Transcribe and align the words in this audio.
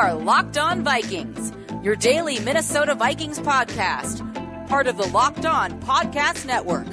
are 0.00 0.14
Locked 0.14 0.56
On 0.56 0.82
Vikings, 0.82 1.52
your 1.82 1.94
daily 1.94 2.38
Minnesota 2.40 2.94
Vikings 2.94 3.38
podcast, 3.38 4.26
part 4.66 4.86
of 4.86 4.96
the 4.96 5.06
Locked 5.08 5.44
On 5.44 5.78
Podcast 5.82 6.46
Network. 6.46 6.86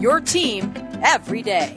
Your 0.00 0.20
team 0.20 0.74
every 1.04 1.40
day. 1.42 1.76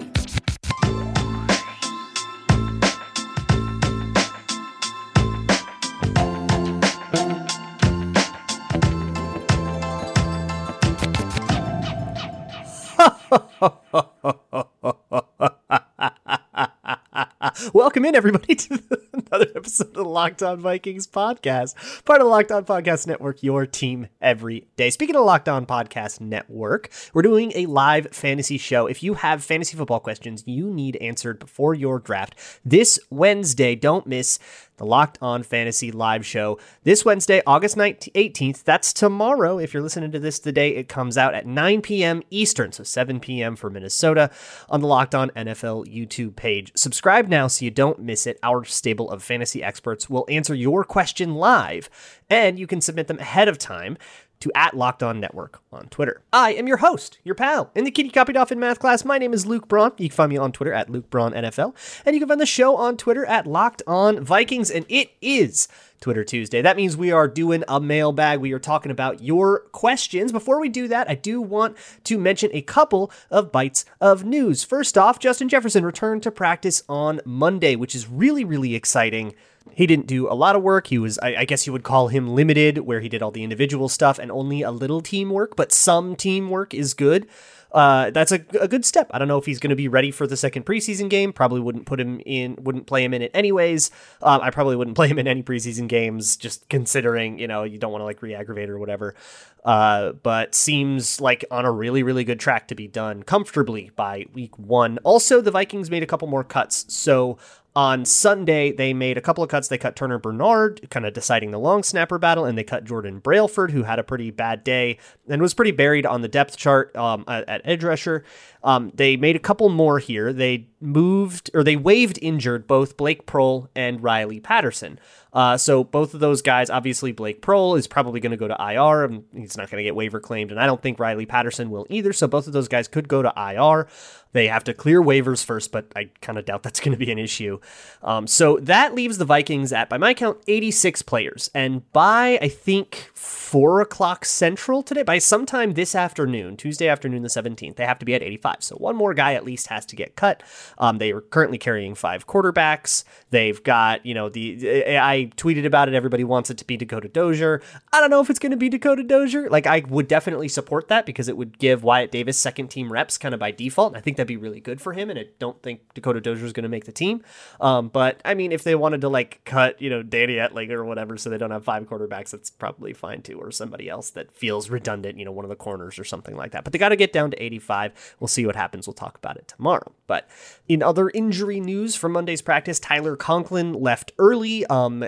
Welcome 17.74 18.06
in, 18.06 18.16
everybody, 18.16 18.56
to 18.56 18.80
another 19.14 19.51
episode 19.62 19.90
of 19.90 19.94
the 19.94 20.04
Locked 20.04 20.42
On 20.42 20.60
Vikings 20.60 21.06
podcast, 21.06 21.76
part 22.04 22.20
of 22.20 22.26
the 22.26 22.32
Locked 22.32 22.52
On 22.52 22.66
Podcast 22.66 23.06
Network, 23.06 23.44
your 23.44 23.68
team 23.68 24.08
every 24.20 24.66
day. 24.76 24.90
Speaking 24.90 25.16
of 25.16 25.24
Locked 25.24 25.48
On 25.48 25.68
Podcast 25.68 26.20
Network, 26.20 26.90
we're 27.14 27.22
doing 27.22 27.52
a 27.54 27.68
live 27.68 28.08
fantasy 28.12 28.58
show. 28.58 28.88
If 28.88 29.04
you 29.04 29.14
have 29.14 29.44
fantasy 29.44 29.78
football 29.78 30.00
questions 30.00 30.44
you 30.48 30.72
need 30.72 30.96
answered 30.96 31.38
before 31.38 31.76
your 31.76 32.00
draft 32.00 32.34
this 32.66 33.00
Wednesday, 33.12 33.76
don't 33.76 34.08
miss 34.08 34.40
the 34.78 34.88
Locked 34.88 35.20
On 35.22 35.44
Fantasy 35.44 35.92
Live 35.92 36.26
Show 36.26 36.58
this 36.82 37.06
Wednesday, 37.06 37.44
August 37.46 37.78
19- 37.78 38.12
18th. 38.14 38.64
That's 38.64 38.92
tomorrow. 38.92 39.60
If 39.60 39.76
you're 39.76 39.84
listening 39.84 40.12
to 40.12 40.20
this 40.20 40.40
the 40.40 40.52
day 40.52 40.76
it 40.76 40.88
comes 40.88 41.20
out 41.20 41.36
at 41.36 41.46
9 41.46 41.84
p.m. 41.84 42.24
Eastern, 42.32 42.72
so 42.72 42.84
7 42.84 43.20
p.m. 43.20 43.56
for 43.56 43.70
Minnesota 43.70 44.32
on 44.70 44.82
the 44.82 44.88
Locked 44.88 45.14
On 45.14 45.30
NFL 45.32 45.86
YouTube 45.86 46.36
page. 46.36 46.72
Subscribe 46.76 47.28
now 47.28 47.46
so 47.46 47.64
you 47.64 47.70
don't 47.70 48.00
miss 48.00 48.26
it. 48.26 48.40
Our 48.42 48.66
stable 48.66 49.12
of 49.12 49.22
fantasy 49.22 49.51
experts 49.56 50.10
will 50.10 50.26
answer 50.30 50.56
your 50.56 50.84
question 50.84 51.36
live, 51.36 51.90
and 52.30 52.58
you 52.58 52.68
can 52.68 52.82
submit 52.82 53.08
them 53.08 53.20
ahead 53.20 53.48
of 53.48 53.58
time 53.58 53.98
to 54.42 54.52
at 54.56 54.76
Locked 54.76 55.02
On 55.02 55.20
Network 55.20 55.62
on 55.72 55.88
Twitter. 55.88 56.22
I 56.34 56.54
am 56.54 56.68
your 56.68 56.78
host, 56.78 57.20
your 57.24 57.36
pal, 57.36 57.72
in 57.76 57.84
the 57.84 57.92
kitty 57.92 58.10
copied 58.10 58.38
off 58.38 58.52
in 58.52 58.60
math 58.60 58.80
class. 58.80 59.06
My 59.06 59.18
name 59.18 59.34
is 59.34 59.46
Luke 59.46 59.68
Braun. 59.68 59.92
You 59.98 60.10
can 60.10 60.16
find 60.16 60.30
me 60.30 60.38
on 60.38 60.52
Twitter 60.52 60.74
at 60.74 60.90
Luke 60.90 61.10
Braun 61.10 61.34
NFL, 61.34 61.74
and 62.06 62.14
you 62.14 62.20
can 62.20 62.28
find 62.28 62.42
the 62.42 62.46
show 62.46 62.76
on 62.76 62.98
Twitter 62.98 63.26
at 63.26 63.48
Locked 63.48 63.82
On 63.88 64.24
Vikings, 64.24 64.70
and 64.70 64.86
it 64.90 65.12
is 65.22 65.68
Twitter 66.02 66.24
Tuesday. 66.24 66.62
That 66.62 66.78
means 66.78 66.98
we 66.98 67.12
are 67.12 67.28
doing 67.28 67.64
a 67.68 67.80
mailbag. 67.80 68.40
We 68.40 68.54
are 68.54 68.60
talking 68.60 68.92
about 68.92 69.22
your 69.22 69.62
questions. 69.72 70.32
Before 70.32 70.60
we 70.60 70.68
do 70.68 70.88
that, 70.88 71.10
I 71.10 71.16
do 71.16 71.42
want 71.42 71.78
to 72.06 72.18
mention 72.18 72.50
a 72.54 72.64
couple 72.64 73.12
of 73.30 73.52
bites 73.52 73.86
of 74.02 74.26
news. 74.26 74.64
First 74.64 74.98
off, 74.98 75.20
Justin 75.20 75.48
Jefferson 75.48 75.86
returned 75.86 76.24
to 76.24 76.32
practice 76.32 76.84
on 76.90 77.22
Monday, 77.24 77.76
which 77.76 77.96
is 77.96 78.10
really, 78.10 78.44
really 78.44 78.74
exciting. 78.74 79.36
He 79.74 79.88
didn't 79.88 80.08
do 80.08 80.30
a 80.30 80.34
lot 80.34 80.56
of 80.56 80.64
work. 80.64 80.88
He 80.88 80.98
was, 80.98 81.18
I, 81.20 81.36
I, 81.38 81.46
guess 81.46 81.66
you 81.66 81.74
would 81.74 81.84
call 81.84 82.10
him 82.10 82.36
limited, 82.36 82.80
where 82.80 83.00
he 83.00 83.10
did 83.10 83.22
all 83.22 83.32
the 83.32 83.44
individual 83.44 83.90
stuff 83.90 84.20
and 84.20 84.32
only 84.32 84.62
a 84.62 84.72
little 84.72 85.02
teamwork, 85.02 85.56
but 85.56 85.72
some 85.72 86.16
teamwork 86.16 86.74
is 86.74 86.94
good. 86.94 87.28
Uh, 87.72 88.10
that's 88.12 88.32
a, 88.32 88.44
a 88.60 88.68
good 88.68 88.84
step. 88.84 89.10
I 89.12 89.20
don't 89.20 89.28
know 89.28 89.38
if 89.38 89.46
he's 89.46 89.60
going 89.60 89.70
to 89.70 89.76
be 89.76 89.88
ready 89.88 90.12
for 90.12 90.28
the 90.28 90.36
second 90.36 90.66
preseason 90.66 91.10
game. 91.10 91.32
Probably 91.32 91.62
wouldn't 91.62 91.86
put 91.86 92.00
him 92.00 92.22
in, 92.26 92.58
wouldn't 92.62 92.86
play 92.86 93.04
him 93.04 93.14
in 93.14 93.22
it 93.22 93.32
anyways. 93.34 93.92
Um, 94.22 94.42
I 94.42 94.50
probably 94.50 94.76
wouldn't 94.76 94.96
play 94.98 95.08
him 95.08 95.20
in 95.20 95.28
any 95.28 95.44
preseason 95.44 95.88
games, 95.88 96.36
just 96.36 96.68
considering, 96.70 97.40
you 97.40 97.48
know, 97.48 97.64
you 97.64 97.78
don't 97.78 97.92
want 97.92 98.02
to 98.02 98.06
like 98.06 98.22
re 98.22 98.36
aggravate 98.36 98.70
or 98.70 98.78
whatever. 98.78 99.16
Uh, 99.64 100.14
but 100.14 100.56
seems 100.56 101.22
like 101.22 101.46
on 101.52 101.66
a 101.66 101.72
really, 101.72 102.04
really 102.04 102.24
good 102.24 102.40
track 102.40 102.68
to 102.68 102.76
be 102.76 102.88
done 102.88 103.24
comfortably 103.24 103.92
by 103.96 104.26
week 104.34 104.58
one. 104.58 104.98
Also, 105.04 105.40
the 105.40 105.52
Vikings 105.52 105.92
made 105.92 106.04
a 106.04 106.08
couple 106.08 106.28
more 106.28 106.44
cuts. 106.44 106.92
So 106.94 107.38
on 107.76 108.04
Sunday, 108.04 108.72
they 108.72 108.94
made 108.94 109.18
a 109.18 109.22
couple 109.22 109.44
of 109.44 109.50
cuts. 109.50 109.70
They 109.70 109.78
cut 109.78 109.96
Turner 109.96 110.20
Bernard, 110.20 110.90
kind 110.90 111.06
of 111.06 111.14
deciding 111.14 111.52
the 111.52 111.60
long 111.60 111.84
snapper 111.84 112.18
battle, 112.18 112.44
and 112.44 112.58
they 112.58 112.64
cut 112.64 112.84
Jordan 112.84 113.20
Brailford, 113.20 113.72
who 113.72 113.84
had 113.84 113.98
a 113.98 114.04
pretty 114.04 114.30
bad 114.30 114.64
day 114.64 114.98
and 115.30 115.42
was 115.42 115.54
pretty 115.54 115.72
buried 115.72 116.06
on 116.06 116.22
the 116.22 116.28
depth 116.28 116.58
chart 116.58 116.94
um, 116.98 117.24
at, 117.28 117.48
at, 117.48 117.62
edge 117.64 117.84
rusher. 117.84 118.26
Um, 118.64 118.92
they 118.94 119.16
made 119.16 119.38
a 119.38 119.40
couple 119.40 119.70
more 119.70 120.00
here. 120.00 120.34
They 120.34 120.68
moved 120.82 121.50
or 121.54 121.64
they 121.64 121.76
waived 121.76 122.20
injured 122.22 122.68
both 122.68 122.98
Blake 122.98 123.26
Proehl 123.26 123.68
and 123.76 124.02
Riley 124.02 124.40
Patterson. 124.40 125.00
Uh, 125.34 125.58
so 125.58 125.84
both 125.84 126.14
of 126.14 126.20
those 126.20 126.42
guys, 126.42 126.70
obviously 126.70 127.12
Blake 127.12 127.42
Proehl 127.42 127.78
is 127.78 127.88
probably 127.88 128.20
going 128.20 128.32
to 128.32 128.38
go 128.38 128.48
to 128.48 128.56
IR. 128.60 129.06
And 129.06 129.24
he's 129.34 129.56
not 129.56 129.70
going 129.70 129.78
to 129.78 129.84
get 129.84 129.96
waiver 129.96 130.20
claimed, 130.20 130.52
and 130.52 130.60
I 130.60 130.66
don't 130.66 130.82
think 130.82 131.00
Riley 131.00 131.26
Patterson 131.26 131.70
will 131.70 131.88
either. 131.90 132.14
So 132.14 132.28
both 132.28 132.48
of 132.48 132.54
those 132.54 132.68
guys 132.68 132.88
could 132.88 133.08
go 133.08 133.22
to 133.22 133.34
IR. 133.38 133.88
They 134.34 134.48
have 134.48 134.64
to 134.66 134.74
clear 134.74 135.02
waivers 135.02 135.44
first, 135.44 135.72
but 135.72 135.92
I 135.96 136.10
kind 136.22 136.38
of 136.38 136.46
doubt 136.46 136.64
that's 136.64 136.80
going 136.80 136.94
to 136.94 136.98
be 136.98 137.12
an 137.12 137.20
issue. 137.20 137.60
Um, 138.02 138.28
so 138.28 138.58
that 138.62 138.96
leaves 138.96 139.18
the 139.18 139.26
Vikings 139.26 139.74
at, 139.74 139.90
by 139.90 139.98
my 139.98 140.14
count, 140.14 140.38
86 140.48 141.02
players. 141.02 141.50
And 141.54 141.90
by, 141.92 142.40
I 142.42 142.48
think, 142.48 143.12
4 143.14 143.82
o'clock 143.82 144.24
Central 144.26 144.84
today, 144.84 145.04
by 145.04 145.18
sometime 145.18 145.74
this 145.74 145.96
afternoon, 145.96 146.56
Tuesday 146.56 146.88
afternoon, 146.88 147.24
the 147.24 147.30
17th, 147.30 147.76
they 147.76 147.86
have 147.86 148.00
to 148.00 148.06
be 148.06 148.16
at 148.16 148.24
85. 148.24 148.64
So 148.64 148.76
one 148.78 148.96
more 148.96 149.14
guy 149.14 149.34
at 149.34 149.44
least 149.44 149.68
has 149.68 149.86
to 149.88 149.96
get 149.96 150.16
cut. 150.16 150.44
Um, 150.78 150.98
they 150.98 151.12
are 151.12 151.22
currently 151.22 151.58
carrying 151.58 151.96
five 151.96 152.28
quarterbacks. 152.28 153.04
They've 153.30 153.62
got, 153.64 154.06
you 154.06 154.14
know, 154.14 154.30
the 154.30 154.98
I 154.98 155.32
tweeted 155.38 155.66
about 155.66 155.88
it. 155.88 155.94
Everybody 155.94 156.24
wants 156.24 156.50
it 156.50 156.58
to 156.58 156.66
be 156.66 156.78
Dakota 156.78 157.08
Dozier. 157.08 157.62
I 157.94 158.00
don't 158.00 158.10
know 158.10 158.22
if 158.22 158.30
it's 158.30 158.40
going 158.40 158.52
to 158.52 158.58
be 158.58 158.70
Dakota 158.70 159.04
Dozier. 159.04 159.50
Like, 159.50 159.68
I 159.68 159.84
would 159.88 160.08
definitely 160.08 160.48
support 160.48 160.88
that 160.90 161.06
because 161.06 161.28
it 161.28 161.38
would 161.38 161.60
give 161.60 161.84
Wyatt 161.84 162.12
Davis 162.12 162.38
second 162.38 162.70
team 162.70 162.92
reps 162.92 163.18
kind 163.18 163.34
of 163.34 163.40
by 163.40 163.52
default. 163.52 163.94
And 163.94 163.98
I 163.98 164.02
think 164.02 164.18
that'd 164.18 164.28
be 164.28 164.38
really 164.38 164.60
good 164.60 164.82
for 164.82 164.94
him. 164.94 165.10
And 165.10 165.20
I 165.20 165.26
don't 165.40 165.62
think 165.62 165.94
Dakota 165.94 166.22
Dozier 166.22 166.46
is 166.46 166.54
going 166.54 166.64
to 166.64 166.70
make 166.70 166.86
the 166.86 166.92
team. 166.92 167.24
Um, 167.60 167.90
but 167.90 168.22
I 168.26 168.34
mean, 168.34 168.52
if 168.52 168.64
they 168.64 168.76
wanted 168.76 169.02
to 169.02 169.10
like 169.10 169.42
cut, 169.46 169.82
you 169.82 169.90
know, 169.90 170.04
Danny 170.04 170.36
Etling 170.36 170.72
or 170.72 170.86
whatever, 170.86 171.18
so 171.18 171.30
they 171.30 171.38
don't 171.38 171.52
have 171.52 171.64
five 171.64 171.84
quarterbacks, 171.88 172.32
that's 172.32 172.50
probably 172.50 172.94
fine 172.94 173.22
too, 173.22 173.40
or 173.40 173.52
somebody 173.52 173.90
else 173.90 174.10
that 174.12 174.32
feels 174.34 174.70
redundant, 174.70 175.18
you 175.18 175.26
know, 175.26 175.32
one 175.32 175.46
of 175.46 175.50
the 175.50 175.56
corners 175.56 176.00
or 176.00 176.04
something 176.04 176.36
like 176.36 176.52
that. 176.52 176.64
But 176.64 176.74
they 176.74 176.80
got 176.80 176.90
to 176.90 176.96
get 176.96 177.14
down 177.14 177.32
to 177.32 177.44
85. 177.44 178.16
We'll 178.20 178.28
see 178.28 178.46
what 178.46 178.56
happens. 178.56 178.88
We'll 178.88 178.94
talk 178.94 179.18
about 179.18 179.38
it 179.38 179.48
tomorrow. 179.48 179.92
But 180.12 180.28
in 180.68 180.84
other 180.84 181.10
injury 181.10 181.62
news 181.62 181.96
from 181.96 182.12
Monday's 182.12 182.42
practice, 182.42 182.82
Tyler 182.82 183.16
Conklin 183.16 183.72
left 183.72 184.12
early. 184.20 184.66
Um, 184.66 185.04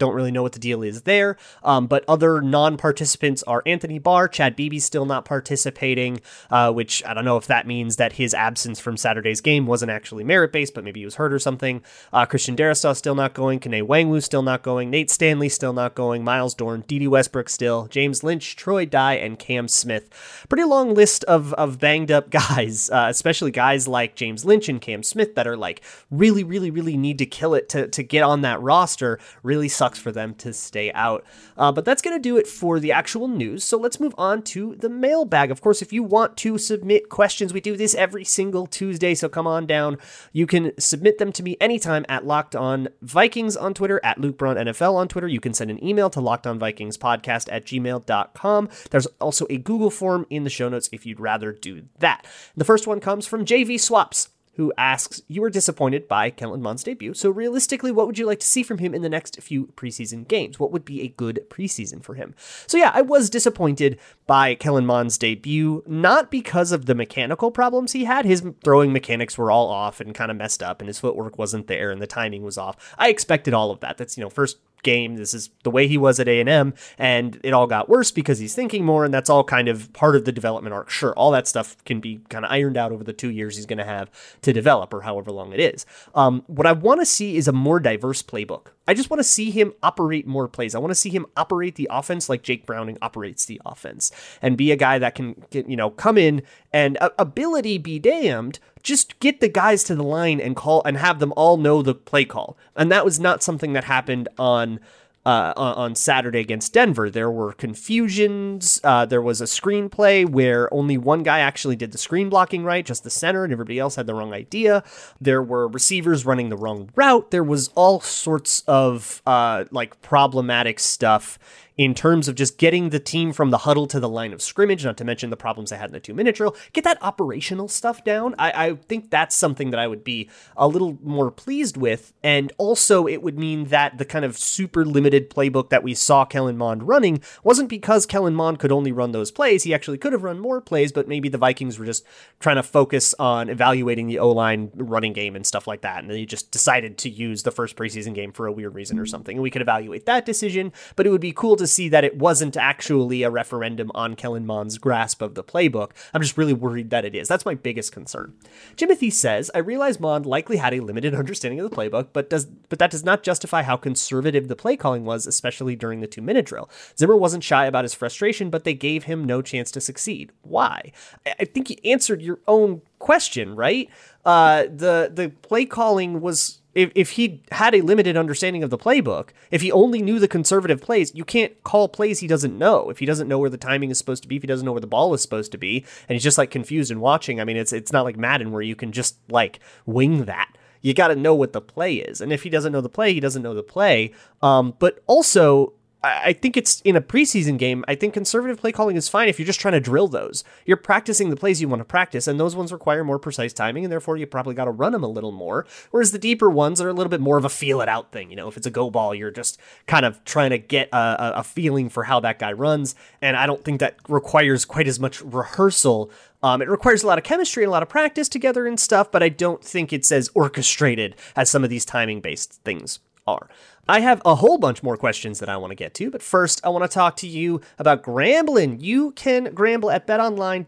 don't 0.00 0.14
really 0.14 0.32
know 0.32 0.42
what 0.42 0.52
the 0.52 0.58
deal 0.58 0.82
is 0.82 1.02
there. 1.02 1.36
Um, 1.62 1.86
but 1.86 2.04
other 2.08 2.40
non 2.40 2.76
participants 2.76 3.44
are 3.44 3.62
Anthony 3.64 4.00
Barr, 4.00 4.26
Chad 4.26 4.56
Beebe 4.56 4.80
still 4.80 5.06
not 5.06 5.24
participating, 5.24 6.20
uh, 6.50 6.72
which 6.72 7.04
I 7.04 7.14
don't 7.14 7.24
know 7.24 7.36
if 7.36 7.46
that 7.46 7.68
means 7.68 7.96
that 7.96 8.14
his 8.14 8.34
absence 8.34 8.80
from 8.80 8.96
Saturday's 8.96 9.40
game 9.40 9.66
wasn't 9.66 9.92
actually 9.92 10.24
merit 10.24 10.52
based, 10.52 10.74
but 10.74 10.82
maybe 10.82 11.00
he 11.00 11.04
was 11.04 11.14
hurt 11.14 11.32
or 11.32 11.38
something. 11.38 11.82
Uh, 12.12 12.26
Christian 12.26 12.56
Darrisaw 12.56 12.96
still 12.96 13.14
not 13.14 13.34
going, 13.34 13.60
Kene 13.60 13.86
Nwangwu 13.86 14.22
still 14.22 14.42
not 14.42 14.62
going, 14.62 14.90
Nate 14.90 15.10
Stanley 15.10 15.48
still 15.48 15.72
not 15.72 15.94
going, 15.94 16.24
Myles 16.24 16.54
Dorn, 16.54 16.82
Dede 16.86 17.08
Westbrook 17.08 17.48
still, 17.48 17.86
James 17.86 18.24
Lynch, 18.24 18.56
Troy 18.56 18.86
Dye, 18.86 19.14
and 19.14 19.38
Cam 19.38 19.68
Smith. 19.68 20.08
Pretty 20.48 20.64
long 20.64 20.94
list 20.94 21.24
of, 21.24 21.52
of 21.54 21.78
banged 21.78 22.10
up 22.10 22.30
guys, 22.30 22.88
uh, 22.90 23.06
especially 23.10 23.50
guys 23.50 23.86
like 23.86 24.14
James 24.14 24.44
Lynch 24.44 24.68
and 24.68 24.80
Cam 24.80 25.02
Smith 25.02 25.34
that 25.34 25.46
are 25.46 25.56
like 25.56 25.82
really, 26.10 26.42
really, 26.42 26.70
really 26.70 26.96
need 26.96 27.18
to 27.18 27.26
kill 27.26 27.54
it 27.54 27.68
to, 27.68 27.86
to 27.88 28.02
get 28.02 28.22
on 28.22 28.40
that 28.40 28.60
roster. 28.62 29.18
Really 29.42 29.68
sucks 29.68 29.89
sucks 29.90 29.98
for 29.98 30.12
them 30.12 30.34
to 30.34 30.52
stay 30.52 30.92
out. 30.92 31.24
Uh, 31.56 31.72
but 31.72 31.84
that's 31.84 32.02
going 32.02 32.16
to 32.16 32.22
do 32.22 32.36
it 32.36 32.46
for 32.46 32.78
the 32.78 32.92
actual 32.92 33.26
news. 33.26 33.64
So 33.64 33.76
let's 33.76 33.98
move 33.98 34.14
on 34.16 34.42
to 34.42 34.76
the 34.76 34.88
mailbag. 34.88 35.50
Of 35.50 35.60
course, 35.60 35.82
if 35.82 35.92
you 35.92 36.04
want 36.04 36.36
to 36.38 36.58
submit 36.58 37.08
questions, 37.08 37.52
we 37.52 37.60
do 37.60 37.76
this 37.76 37.94
every 37.96 38.24
single 38.24 38.66
Tuesday. 38.66 39.14
So 39.14 39.28
come 39.28 39.48
on 39.48 39.66
down. 39.66 39.98
You 40.32 40.46
can 40.46 40.78
submit 40.78 41.18
them 41.18 41.32
to 41.32 41.42
me 41.42 41.56
anytime 41.60 42.06
at 42.08 42.24
Locked 42.24 42.54
On 42.54 42.88
Vikings 43.02 43.56
on 43.56 43.74
Twitter, 43.74 44.00
at 44.04 44.20
Luke 44.20 44.38
Braun 44.38 44.56
NFL 44.56 44.94
on 44.94 45.08
Twitter. 45.08 45.26
You 45.26 45.40
can 45.40 45.54
send 45.54 45.70
an 45.70 45.82
email 45.84 46.08
to 46.10 46.20
Locked 46.20 46.46
On 46.46 46.58
Vikings 46.58 46.96
Podcast 46.96 47.48
at 47.50 47.64
gmail.com. 47.66 48.68
There's 48.90 49.06
also 49.20 49.46
a 49.50 49.58
Google 49.58 49.90
form 49.90 50.24
in 50.30 50.44
the 50.44 50.50
show 50.50 50.68
notes 50.68 50.88
if 50.92 51.04
you'd 51.04 51.20
rather 51.20 51.52
do 51.52 51.82
that. 51.98 52.26
The 52.56 52.64
first 52.64 52.86
one 52.86 53.00
comes 53.00 53.26
from 53.26 53.44
JV 53.44 53.80
Swaps 53.80 54.28
who 54.60 54.74
asks, 54.76 55.22
You 55.26 55.40
were 55.40 55.48
disappointed 55.48 56.06
by 56.06 56.28
Kellen 56.28 56.60
Mond's 56.60 56.82
debut, 56.82 57.14
so 57.14 57.30
realistically, 57.30 57.90
what 57.90 58.06
would 58.06 58.18
you 58.18 58.26
like 58.26 58.40
to 58.40 58.46
see 58.46 58.62
from 58.62 58.76
him 58.76 58.94
in 58.94 59.00
the 59.00 59.08
next 59.08 59.40
few 59.40 59.68
preseason 59.68 60.28
games? 60.28 60.60
What 60.60 60.70
would 60.70 60.84
be 60.84 61.00
a 61.00 61.08
good 61.08 61.46
preseason 61.48 62.04
for 62.04 62.12
him? 62.12 62.34
So, 62.66 62.76
yeah, 62.76 62.90
I 62.92 63.00
was 63.00 63.30
disappointed 63.30 63.98
by 64.26 64.54
Kellen 64.54 64.84
Mond's 64.84 65.16
debut, 65.16 65.82
not 65.86 66.30
because 66.30 66.72
of 66.72 66.84
the 66.84 66.94
mechanical 66.94 67.50
problems 67.50 67.92
he 67.92 68.04
had. 68.04 68.26
His 68.26 68.44
throwing 68.62 68.92
mechanics 68.92 69.38
were 69.38 69.50
all 69.50 69.68
off 69.68 69.98
and 69.98 70.14
kind 70.14 70.30
of 70.30 70.36
messed 70.36 70.62
up, 70.62 70.82
and 70.82 70.88
his 70.88 70.98
footwork 70.98 71.38
wasn't 71.38 71.66
there, 71.66 71.90
and 71.90 72.02
the 72.02 72.06
timing 72.06 72.42
was 72.42 72.58
off. 72.58 72.76
I 72.98 73.08
expected 73.08 73.54
all 73.54 73.70
of 73.70 73.80
that. 73.80 73.96
That's, 73.96 74.18
you 74.18 74.22
know, 74.22 74.28
first 74.28 74.58
game. 74.82 75.16
This 75.16 75.34
is 75.34 75.50
the 75.62 75.70
way 75.70 75.86
he 75.86 75.98
was 75.98 76.20
at 76.20 76.28
A&M 76.28 76.74
and 76.98 77.40
it 77.42 77.52
all 77.52 77.66
got 77.66 77.88
worse 77.88 78.10
because 78.10 78.38
he's 78.38 78.54
thinking 78.54 78.84
more 78.84 79.04
and 79.04 79.12
that's 79.12 79.30
all 79.30 79.44
kind 79.44 79.68
of 79.68 79.92
part 79.92 80.16
of 80.16 80.24
the 80.24 80.32
development 80.32 80.74
arc. 80.74 80.90
Sure, 80.90 81.12
all 81.14 81.30
that 81.30 81.46
stuff 81.46 81.82
can 81.84 82.00
be 82.00 82.20
kind 82.28 82.44
of 82.44 82.50
ironed 82.50 82.76
out 82.76 82.92
over 82.92 83.04
the 83.04 83.12
2 83.12 83.30
years 83.30 83.56
he's 83.56 83.66
going 83.66 83.78
to 83.78 83.84
have 83.84 84.10
to 84.42 84.52
develop 84.52 84.92
or 84.92 85.02
however 85.02 85.30
long 85.30 85.52
it 85.52 85.60
is. 85.60 85.86
Um, 86.14 86.42
what 86.46 86.66
I 86.66 86.72
want 86.72 87.00
to 87.00 87.06
see 87.06 87.36
is 87.36 87.48
a 87.48 87.52
more 87.52 87.80
diverse 87.80 88.22
playbook. 88.22 88.68
I 88.90 88.94
just 88.94 89.08
want 89.08 89.20
to 89.20 89.24
see 89.24 89.52
him 89.52 89.72
operate 89.84 90.26
more 90.26 90.48
plays. 90.48 90.74
I 90.74 90.80
want 90.80 90.90
to 90.90 90.96
see 90.96 91.10
him 91.10 91.24
operate 91.36 91.76
the 91.76 91.86
offense 91.92 92.28
like 92.28 92.42
Jake 92.42 92.66
Browning 92.66 92.98
operates 93.00 93.44
the 93.44 93.60
offense 93.64 94.10
and 94.42 94.56
be 94.56 94.72
a 94.72 94.76
guy 94.76 94.98
that 94.98 95.14
can, 95.14 95.44
get, 95.50 95.68
you 95.68 95.76
know, 95.76 95.90
come 95.90 96.18
in 96.18 96.42
and 96.72 96.98
uh, 97.00 97.10
ability 97.16 97.78
be 97.78 98.00
damned. 98.00 98.58
Just 98.82 99.20
get 99.20 99.38
the 99.38 99.48
guys 99.48 99.84
to 99.84 99.94
the 99.94 100.02
line 100.02 100.40
and 100.40 100.56
call 100.56 100.82
and 100.84 100.96
have 100.96 101.20
them 101.20 101.32
all 101.36 101.56
know 101.56 101.82
the 101.82 101.94
play 101.94 102.24
call. 102.24 102.58
And 102.74 102.90
that 102.90 103.04
was 103.04 103.20
not 103.20 103.44
something 103.44 103.74
that 103.74 103.84
happened 103.84 104.28
on 104.36 104.80
uh, 105.26 105.52
on 105.56 105.94
Saturday 105.94 106.40
against 106.40 106.72
Denver. 106.72 107.10
There 107.10 107.30
were 107.30 107.52
confusions. 107.52 108.80
Uh, 108.82 109.04
there 109.04 109.22
was 109.22 109.40
a 109.40 109.44
screenplay 109.44 110.28
where 110.28 110.72
only 110.72 110.96
one 110.96 111.22
guy 111.22 111.40
actually 111.40 111.76
did 111.76 111.92
the 111.92 111.98
screen 111.98 112.28
blocking 112.28 112.64
right, 112.64 112.84
just 112.84 113.04
the 113.04 113.10
center, 113.10 113.44
and 113.44 113.52
everybody 113.52 113.78
else 113.78 113.96
had 113.96 114.06
the 114.06 114.14
wrong 114.14 114.32
idea. 114.32 114.82
There 115.20 115.42
were 115.42 115.68
receivers 115.68 116.24
running 116.24 116.48
the 116.48 116.56
wrong 116.56 116.90
route. 116.94 117.30
There 117.30 117.44
was 117.44 117.68
all 117.74 118.00
sorts 118.00 118.62
of 118.66 119.22
uh, 119.26 119.64
like 119.70 120.00
problematic 120.00 120.80
stuff 120.80 121.38
in 121.80 121.94
terms 121.94 122.28
of 122.28 122.34
just 122.34 122.58
getting 122.58 122.90
the 122.90 123.00
team 123.00 123.32
from 123.32 123.48
the 123.48 123.56
huddle 123.56 123.86
to 123.86 123.98
the 123.98 124.06
line 124.06 124.34
of 124.34 124.42
scrimmage, 124.42 124.84
not 124.84 124.98
to 124.98 125.02
mention 125.02 125.30
the 125.30 125.36
problems 125.36 125.70
they 125.70 125.78
had 125.78 125.88
in 125.88 125.94
the 125.94 125.98
two 125.98 126.12
minute 126.12 126.34
drill, 126.34 126.54
get 126.74 126.84
that 126.84 126.98
operational 127.00 127.68
stuff 127.68 128.04
down. 128.04 128.34
I, 128.38 128.66
I 128.66 128.74
think 128.74 129.08
that's 129.08 129.34
something 129.34 129.70
that 129.70 129.80
I 129.80 129.86
would 129.86 130.04
be 130.04 130.28
a 130.58 130.68
little 130.68 130.98
more 131.02 131.30
pleased 131.30 131.78
with. 131.78 132.12
And 132.22 132.52
also, 132.58 133.06
it 133.06 133.22
would 133.22 133.38
mean 133.38 133.64
that 133.68 133.96
the 133.96 134.04
kind 134.04 134.26
of 134.26 134.36
super 134.36 134.84
limited 134.84 135.30
playbook 135.30 135.70
that 135.70 135.82
we 135.82 135.94
saw 135.94 136.26
Kellen 136.26 136.58
Mond 136.58 136.86
running 136.86 137.22
wasn't 137.44 137.70
because 137.70 138.04
Kellen 138.04 138.34
Mond 138.34 138.58
could 138.58 138.72
only 138.72 138.92
run 138.92 139.12
those 139.12 139.30
plays. 139.30 139.62
He 139.62 139.72
actually 139.72 139.96
could 139.96 140.12
have 140.12 140.22
run 140.22 140.38
more 140.38 140.60
plays, 140.60 140.92
but 140.92 141.08
maybe 141.08 141.30
the 141.30 141.38
Vikings 141.38 141.78
were 141.78 141.86
just 141.86 142.04
trying 142.40 142.56
to 142.56 142.62
focus 142.62 143.14
on 143.18 143.48
evaluating 143.48 144.06
the 144.06 144.18
O 144.18 144.28
line 144.28 144.70
running 144.74 145.14
game 145.14 145.34
and 145.34 145.46
stuff 145.46 145.66
like 145.66 145.80
that. 145.80 146.02
And 146.02 146.10
they 146.10 146.26
just 146.26 146.50
decided 146.50 146.98
to 146.98 147.08
use 147.08 147.42
the 147.42 147.50
first 147.50 147.74
preseason 147.74 148.14
game 148.14 148.32
for 148.32 148.46
a 148.46 148.52
weird 148.52 148.74
reason 148.74 148.98
or 148.98 149.06
something. 149.06 149.38
And 149.38 149.42
we 149.42 149.50
could 149.50 149.62
evaluate 149.62 150.04
that 150.04 150.26
decision, 150.26 150.74
but 150.94 151.06
it 151.06 151.10
would 151.10 151.22
be 151.22 151.32
cool 151.32 151.56
to 151.56 151.69
see 151.70 151.88
that 151.88 152.04
it 152.04 152.18
wasn't 152.18 152.56
actually 152.56 153.22
a 153.22 153.30
referendum 153.30 153.90
on 153.94 154.16
Kellen 154.16 154.46
Mond's 154.46 154.78
grasp 154.78 155.22
of 155.22 155.34
the 155.34 155.44
playbook. 155.44 155.92
I'm 156.12 156.22
just 156.22 156.36
really 156.36 156.52
worried 156.52 156.90
that 156.90 157.04
it 157.04 157.14
is. 157.14 157.28
That's 157.28 157.46
my 157.46 157.54
biggest 157.54 157.92
concern. 157.92 158.34
Jimothy 158.76 159.12
says, 159.12 159.50
I 159.54 159.58
realize 159.58 160.00
Mond 160.00 160.26
likely 160.26 160.58
had 160.58 160.74
a 160.74 160.80
limited 160.80 161.14
understanding 161.14 161.60
of 161.60 161.70
the 161.70 161.76
playbook, 161.76 162.08
but 162.12 162.30
does 162.30 162.44
but 162.44 162.78
that 162.78 162.90
does 162.90 163.04
not 163.04 163.22
justify 163.22 163.62
how 163.62 163.76
conservative 163.76 164.48
the 164.48 164.56
play 164.56 164.76
calling 164.76 165.04
was, 165.04 165.26
especially 165.26 165.76
during 165.76 166.00
the 166.00 166.06
two 166.06 166.22
minute 166.22 166.46
drill. 166.46 166.68
Zimmer 166.98 167.16
wasn't 167.16 167.44
shy 167.44 167.66
about 167.66 167.84
his 167.84 167.94
frustration, 167.94 168.50
but 168.50 168.64
they 168.64 168.74
gave 168.74 169.04
him 169.04 169.24
no 169.24 169.42
chance 169.42 169.70
to 169.72 169.80
succeed. 169.80 170.32
Why? 170.42 170.92
I 171.38 171.44
think 171.44 171.70
you 171.70 171.76
answered 171.84 172.22
your 172.22 172.40
own 172.46 172.82
question, 172.98 173.54
right? 173.56 173.88
Uh, 174.24 174.64
the 174.64 175.10
the 175.12 175.32
play 175.42 175.64
calling 175.64 176.20
was 176.20 176.59
if, 176.74 176.92
if 176.94 177.10
he 177.10 177.42
had 177.52 177.74
a 177.74 177.80
limited 177.80 178.16
understanding 178.16 178.62
of 178.62 178.70
the 178.70 178.78
playbook, 178.78 179.30
if 179.50 179.62
he 179.62 179.72
only 179.72 180.02
knew 180.02 180.18
the 180.18 180.28
conservative 180.28 180.80
plays, 180.80 181.14
you 181.14 181.24
can't 181.24 181.62
call 181.64 181.88
plays 181.88 182.20
he 182.20 182.26
doesn't 182.26 182.56
know. 182.56 182.90
If 182.90 182.98
he 182.98 183.06
doesn't 183.06 183.28
know 183.28 183.38
where 183.38 183.50
the 183.50 183.56
timing 183.56 183.90
is 183.90 183.98
supposed 183.98 184.22
to 184.22 184.28
be, 184.28 184.36
if 184.36 184.42
he 184.42 184.46
doesn't 184.46 184.64
know 184.64 184.72
where 184.72 184.80
the 184.80 184.86
ball 184.86 185.12
is 185.14 185.22
supposed 185.22 185.52
to 185.52 185.58
be, 185.58 185.84
and 186.08 186.14
he's 186.14 186.22
just 186.22 186.38
like 186.38 186.50
confused 186.50 186.90
and 186.90 187.00
watching, 187.00 187.40
I 187.40 187.44
mean, 187.44 187.56
it's 187.56 187.72
it's 187.72 187.92
not 187.92 188.04
like 188.04 188.16
Madden 188.16 188.52
where 188.52 188.62
you 188.62 188.76
can 188.76 188.92
just 188.92 189.16
like 189.28 189.60
wing 189.86 190.24
that. 190.26 190.54
You 190.82 190.94
got 190.94 191.08
to 191.08 191.16
know 191.16 191.34
what 191.34 191.52
the 191.52 191.60
play 191.60 191.96
is, 191.96 192.20
and 192.20 192.32
if 192.32 192.42
he 192.42 192.50
doesn't 192.50 192.72
know 192.72 192.80
the 192.80 192.88
play, 192.88 193.12
he 193.12 193.20
doesn't 193.20 193.42
know 193.42 193.54
the 193.54 193.62
play. 193.62 194.14
Um, 194.40 194.74
but 194.78 195.02
also, 195.06 195.74
I 196.02 196.32
think 196.32 196.56
it's 196.56 196.80
in 196.80 196.96
a 196.96 197.00
preseason 197.00 197.58
game. 197.58 197.84
I 197.86 197.94
think 197.94 198.14
conservative 198.14 198.58
play 198.58 198.72
calling 198.72 198.96
is 198.96 199.08
fine 199.08 199.28
if 199.28 199.38
you're 199.38 199.46
just 199.46 199.60
trying 199.60 199.72
to 199.72 199.80
drill 199.80 200.08
those. 200.08 200.44
You're 200.64 200.78
practicing 200.78 201.28
the 201.28 201.36
plays 201.36 201.60
you 201.60 201.68
want 201.68 201.80
to 201.80 201.84
practice, 201.84 202.26
and 202.26 202.40
those 202.40 202.56
ones 202.56 202.72
require 202.72 203.04
more 203.04 203.18
precise 203.18 203.52
timing, 203.52 203.84
and 203.84 203.92
therefore 203.92 204.16
you 204.16 204.26
probably 204.26 204.54
got 204.54 204.64
to 204.64 204.70
run 204.70 204.92
them 204.92 205.04
a 205.04 205.08
little 205.08 205.32
more. 205.32 205.66
Whereas 205.90 206.12
the 206.12 206.18
deeper 206.18 206.48
ones 206.48 206.80
are 206.80 206.88
a 206.88 206.94
little 206.94 207.10
bit 207.10 207.20
more 207.20 207.36
of 207.36 207.44
a 207.44 207.50
feel 207.50 207.82
it 207.82 207.88
out 207.88 208.12
thing. 208.12 208.30
You 208.30 208.36
know, 208.36 208.48
if 208.48 208.56
it's 208.56 208.66
a 208.66 208.70
go 208.70 208.90
ball, 208.90 209.14
you're 209.14 209.30
just 209.30 209.60
kind 209.86 210.06
of 210.06 210.24
trying 210.24 210.50
to 210.50 210.58
get 210.58 210.88
a, 210.90 211.40
a 211.40 211.44
feeling 211.44 211.90
for 211.90 212.04
how 212.04 212.18
that 212.20 212.38
guy 212.38 212.52
runs. 212.52 212.94
And 213.20 213.36
I 213.36 213.46
don't 213.46 213.62
think 213.62 213.80
that 213.80 213.96
requires 214.08 214.64
quite 214.64 214.88
as 214.88 214.98
much 214.98 215.20
rehearsal 215.20 216.10
um, 216.42 216.62
it 216.62 216.70
requires 216.70 217.02
a 217.02 217.06
lot 217.06 217.18
of 217.18 217.24
chemistry 217.24 217.64
and 217.64 217.68
a 217.68 217.70
lot 217.70 217.82
of 217.82 217.90
practice 217.90 218.26
together 218.26 218.66
and 218.66 218.80
stuff, 218.80 219.10
but 219.10 219.22
I 219.22 219.28
don't 219.28 219.62
think 219.62 219.92
it's 219.92 220.10
as 220.10 220.30
orchestrated 220.34 221.14
as 221.36 221.50
some 221.50 221.64
of 221.64 221.68
these 221.68 221.84
timing 221.84 222.22
based 222.22 222.62
things 222.64 222.98
are. 223.30 223.48
I 223.88 224.00
have 224.00 224.22
a 224.24 224.36
whole 224.36 224.58
bunch 224.58 224.82
more 224.82 224.96
questions 224.96 225.40
that 225.40 225.48
I 225.48 225.56
want 225.56 225.70
to 225.72 225.74
get 225.74 225.94
to, 225.94 226.10
but 226.10 226.22
first 226.22 226.60
I 226.64 226.68
want 226.68 226.84
to 226.84 226.94
talk 226.94 227.16
to 227.16 227.26
you 227.26 227.60
about 227.78 228.02
Grambling. 228.02 228.80
You 228.80 229.12
can 229.12 229.52
Gramble 229.54 229.90
at 229.90 230.06
betonline.ag. 230.06 230.66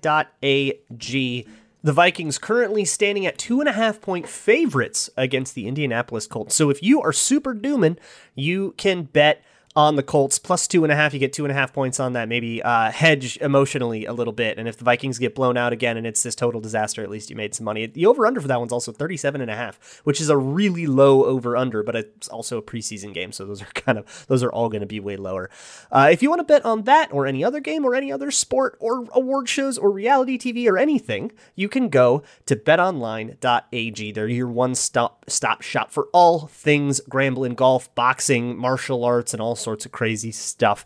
The 1.85 1.93
Vikings 1.93 2.39
currently 2.39 2.85
standing 2.85 3.27
at 3.27 3.39
two 3.39 3.61
and 3.61 3.69
a 3.69 3.73
half 3.73 4.01
point 4.01 4.29
favorites 4.29 5.11
against 5.17 5.55
the 5.55 5.67
Indianapolis 5.67 6.27
Colts. 6.27 6.55
So 6.55 6.71
if 6.71 6.83
you 6.83 7.03
are 7.03 7.13
super 7.13 7.55
dooming, 7.55 7.99
you 8.35 8.75
can 8.77 9.03
bet 9.05 9.43
on 9.75 9.97
the 9.97 10.03
Colts 10.03 10.39
plus 10.39 10.67
two 10.67 10.85
and 10.85 10.93
a 10.93 10.97
half. 10.97 11.13
You 11.13 11.21
get 11.21 11.33
two 11.33 11.45
and 11.45 11.53
a 11.53 11.55
half 11.55 11.73
points 11.73 12.01
on 12.01 12.13
that. 12.15 12.29
Maybe 12.29 12.63
uh, 12.63 12.91
hedge 12.91 13.37
emotionally 13.39 14.05
a 14.05 14.13
little 14.13 14.33
bit. 14.33 14.59
And 14.59 14.69
if 14.69 14.77
the 14.77 14.85
Vikings 14.85 15.19
get 15.19 15.35
blown 15.35 15.57
out 15.57 15.73
again 15.73 15.97
and 15.97 16.07
it's 16.07 16.23
this 16.23 16.35
total 16.35 16.61
disaster, 16.61 17.03
at 17.03 17.11
least 17.11 17.31
you 17.31 17.37
made 17.37 17.55
some 17.55 17.65
money. 17.65 17.87
The 17.87 18.07
over 18.07 18.27
under 18.27 18.41
for 18.41 18.49
that 18.49 18.61
one's 18.61 18.73
also 18.73 18.93
37 18.93 19.41
and 19.41 19.51
a 19.51 19.57
half, 19.57 20.01
which 20.05 20.21
is 20.21 20.29
a 20.29 20.37
really 20.37 20.87
low 20.87 21.25
over 21.25 21.57
under, 21.57 21.83
but 21.83 21.97
it's 21.97 22.29
also 22.29 22.59
a 22.59 22.63
preseason 22.63 23.15
game. 23.15 23.33
So 23.33 23.45
those 23.45 23.63
are 23.63 23.67
kind 23.75 23.99
of, 23.99 24.27
those 24.29 24.43
are 24.43 24.53
all 24.53 24.69
going 24.69 24.81
to 24.81 24.87
be 24.87 25.01
way 25.01 25.17
lower. 25.17 25.51
Uh, 25.91 26.09
if 26.11 26.23
you 26.23 26.31
want 26.31 26.41
to 26.41 26.45
bet 26.45 26.65
on 26.65 26.83
that 26.83 27.13
or 27.13 27.27
any 27.27 27.45
other 27.45 27.61
game 27.61 27.85
or 27.85 27.95
any 27.95 28.13
other 28.13 28.31
sport 28.31 28.77
or 28.81 29.07
award 29.13 29.49
shows 29.49 29.79
or 29.79 29.91
reality 29.91 30.39
TV 30.39 30.69
or 30.69 30.79
anything, 30.79 31.33
you 31.55 31.69
can 31.69 31.89
go 31.89 32.23
to 32.47 32.57
betonline.ag. 32.57 34.13
They're 34.13 34.29
your 34.29 34.49
one 34.49 34.75
stop, 34.75 35.25
stop 35.29 35.63
shop 35.63 35.91
for 35.91 36.09
all 36.13 36.47
things 36.47 37.01
Grambling, 37.09 37.57
golf, 37.57 37.95
boxing, 37.95 38.57
martial 38.57 39.05
arts, 39.05 39.33
and 39.33 39.43
all 39.43 39.57
sorts 39.63 39.87
of 39.87 39.93
crazy 39.93 40.33
stuff. 40.33 40.85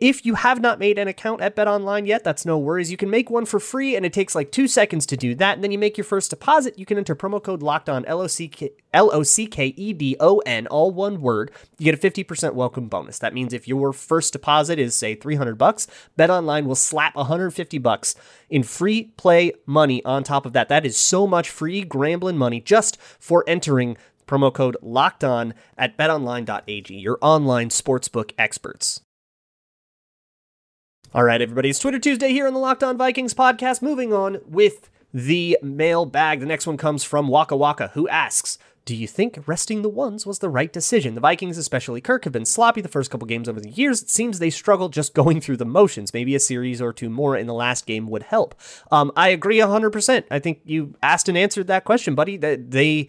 If 0.00 0.26
you 0.26 0.34
have 0.34 0.60
not 0.60 0.80
made 0.80 0.98
an 0.98 1.06
account 1.06 1.42
at 1.42 1.54
BetOnline 1.54 2.08
yet, 2.08 2.24
that's 2.24 2.44
no 2.44 2.58
worries. 2.58 2.90
You 2.90 2.96
can 2.96 3.08
make 3.08 3.30
one 3.30 3.46
for 3.46 3.60
free, 3.60 3.94
and 3.94 4.04
it 4.04 4.12
takes 4.12 4.34
like 4.34 4.50
two 4.50 4.66
seconds 4.66 5.06
to 5.06 5.16
do 5.16 5.36
that. 5.36 5.54
And 5.54 5.62
then 5.62 5.70
you 5.70 5.78
make 5.78 5.96
your 5.96 6.04
first 6.04 6.30
deposit. 6.30 6.76
You 6.76 6.84
can 6.84 6.98
enter 6.98 7.14
promo 7.14 7.40
code 7.40 7.62
Locked 7.62 7.88
On 7.88 8.04
L 8.06 8.20
O 8.20 8.26
C 8.26 8.48
K 8.48 9.66
E 9.66 9.92
D 9.92 10.16
O 10.18 10.38
N, 10.40 10.66
all 10.66 10.90
one 10.90 11.20
word. 11.20 11.52
You 11.78 11.84
get 11.84 11.94
a 11.94 11.98
fifty 11.98 12.24
percent 12.24 12.56
welcome 12.56 12.88
bonus. 12.88 13.20
That 13.20 13.32
means 13.32 13.52
if 13.52 13.68
your 13.68 13.92
first 13.92 14.32
deposit 14.32 14.80
is 14.80 14.96
say 14.96 15.14
three 15.14 15.36
hundred 15.36 15.56
bucks, 15.56 15.86
BetOnline 16.18 16.64
will 16.64 16.74
slap 16.74 17.14
one 17.14 17.26
hundred 17.26 17.52
fifty 17.52 17.78
bucks 17.78 18.16
in 18.50 18.64
free 18.64 19.04
play 19.16 19.52
money 19.66 20.04
on 20.04 20.24
top 20.24 20.46
of 20.46 20.52
that. 20.54 20.68
That 20.68 20.84
is 20.84 20.96
so 20.96 21.28
much 21.28 21.48
free 21.48 21.84
Grambling 21.84 22.36
money 22.36 22.60
just 22.60 23.00
for 23.00 23.44
entering 23.46 23.96
Promo 24.26 24.52
code 24.52 24.76
locked 24.82 25.24
on 25.24 25.54
at 25.76 25.96
betonline.ag, 25.96 26.94
your 26.94 27.18
online 27.20 27.68
sportsbook 27.68 28.32
experts. 28.38 29.00
All 31.14 31.24
right, 31.24 31.42
everybody, 31.42 31.68
it's 31.68 31.78
Twitter 31.78 31.98
Tuesday 31.98 32.30
here 32.30 32.46
on 32.46 32.54
the 32.54 32.58
Locked 32.58 32.82
On 32.82 32.96
Vikings 32.96 33.34
podcast. 33.34 33.82
Moving 33.82 34.12
on 34.14 34.38
with 34.46 34.88
the 35.12 35.58
mailbag. 35.62 36.40
The 36.40 36.46
next 36.46 36.66
one 36.66 36.78
comes 36.78 37.04
from 37.04 37.28
Waka 37.28 37.54
Waka, 37.54 37.90
who 37.92 38.08
asks, 38.08 38.56
do 38.84 38.96
you 38.96 39.06
think 39.06 39.38
resting 39.46 39.82
the 39.82 39.88
ones 39.88 40.26
was 40.26 40.40
the 40.40 40.48
right 40.48 40.72
decision? 40.72 41.14
The 41.14 41.20
Vikings, 41.20 41.56
especially 41.56 42.00
Kirk, 42.00 42.24
have 42.24 42.32
been 42.32 42.44
sloppy 42.44 42.80
the 42.80 42.88
first 42.88 43.12
couple 43.12 43.28
games 43.28 43.48
over 43.48 43.60
the 43.60 43.70
years. 43.70 44.02
It 44.02 44.10
seems 44.10 44.38
they 44.38 44.50
struggled 44.50 44.92
just 44.92 45.14
going 45.14 45.40
through 45.40 45.58
the 45.58 45.64
motions. 45.64 46.12
Maybe 46.12 46.34
a 46.34 46.40
series 46.40 46.82
or 46.82 46.92
two 46.92 47.08
more 47.08 47.36
in 47.36 47.46
the 47.46 47.54
last 47.54 47.86
game 47.86 48.08
would 48.08 48.24
help. 48.24 48.56
Um, 48.90 49.12
I 49.14 49.28
agree 49.28 49.58
100%. 49.58 50.24
I 50.32 50.38
think 50.40 50.62
you 50.64 50.94
asked 51.00 51.28
and 51.28 51.38
answered 51.38 51.68
that 51.68 51.84
question, 51.84 52.16
buddy. 52.16 52.36
That 52.36 52.72
they 52.72 53.08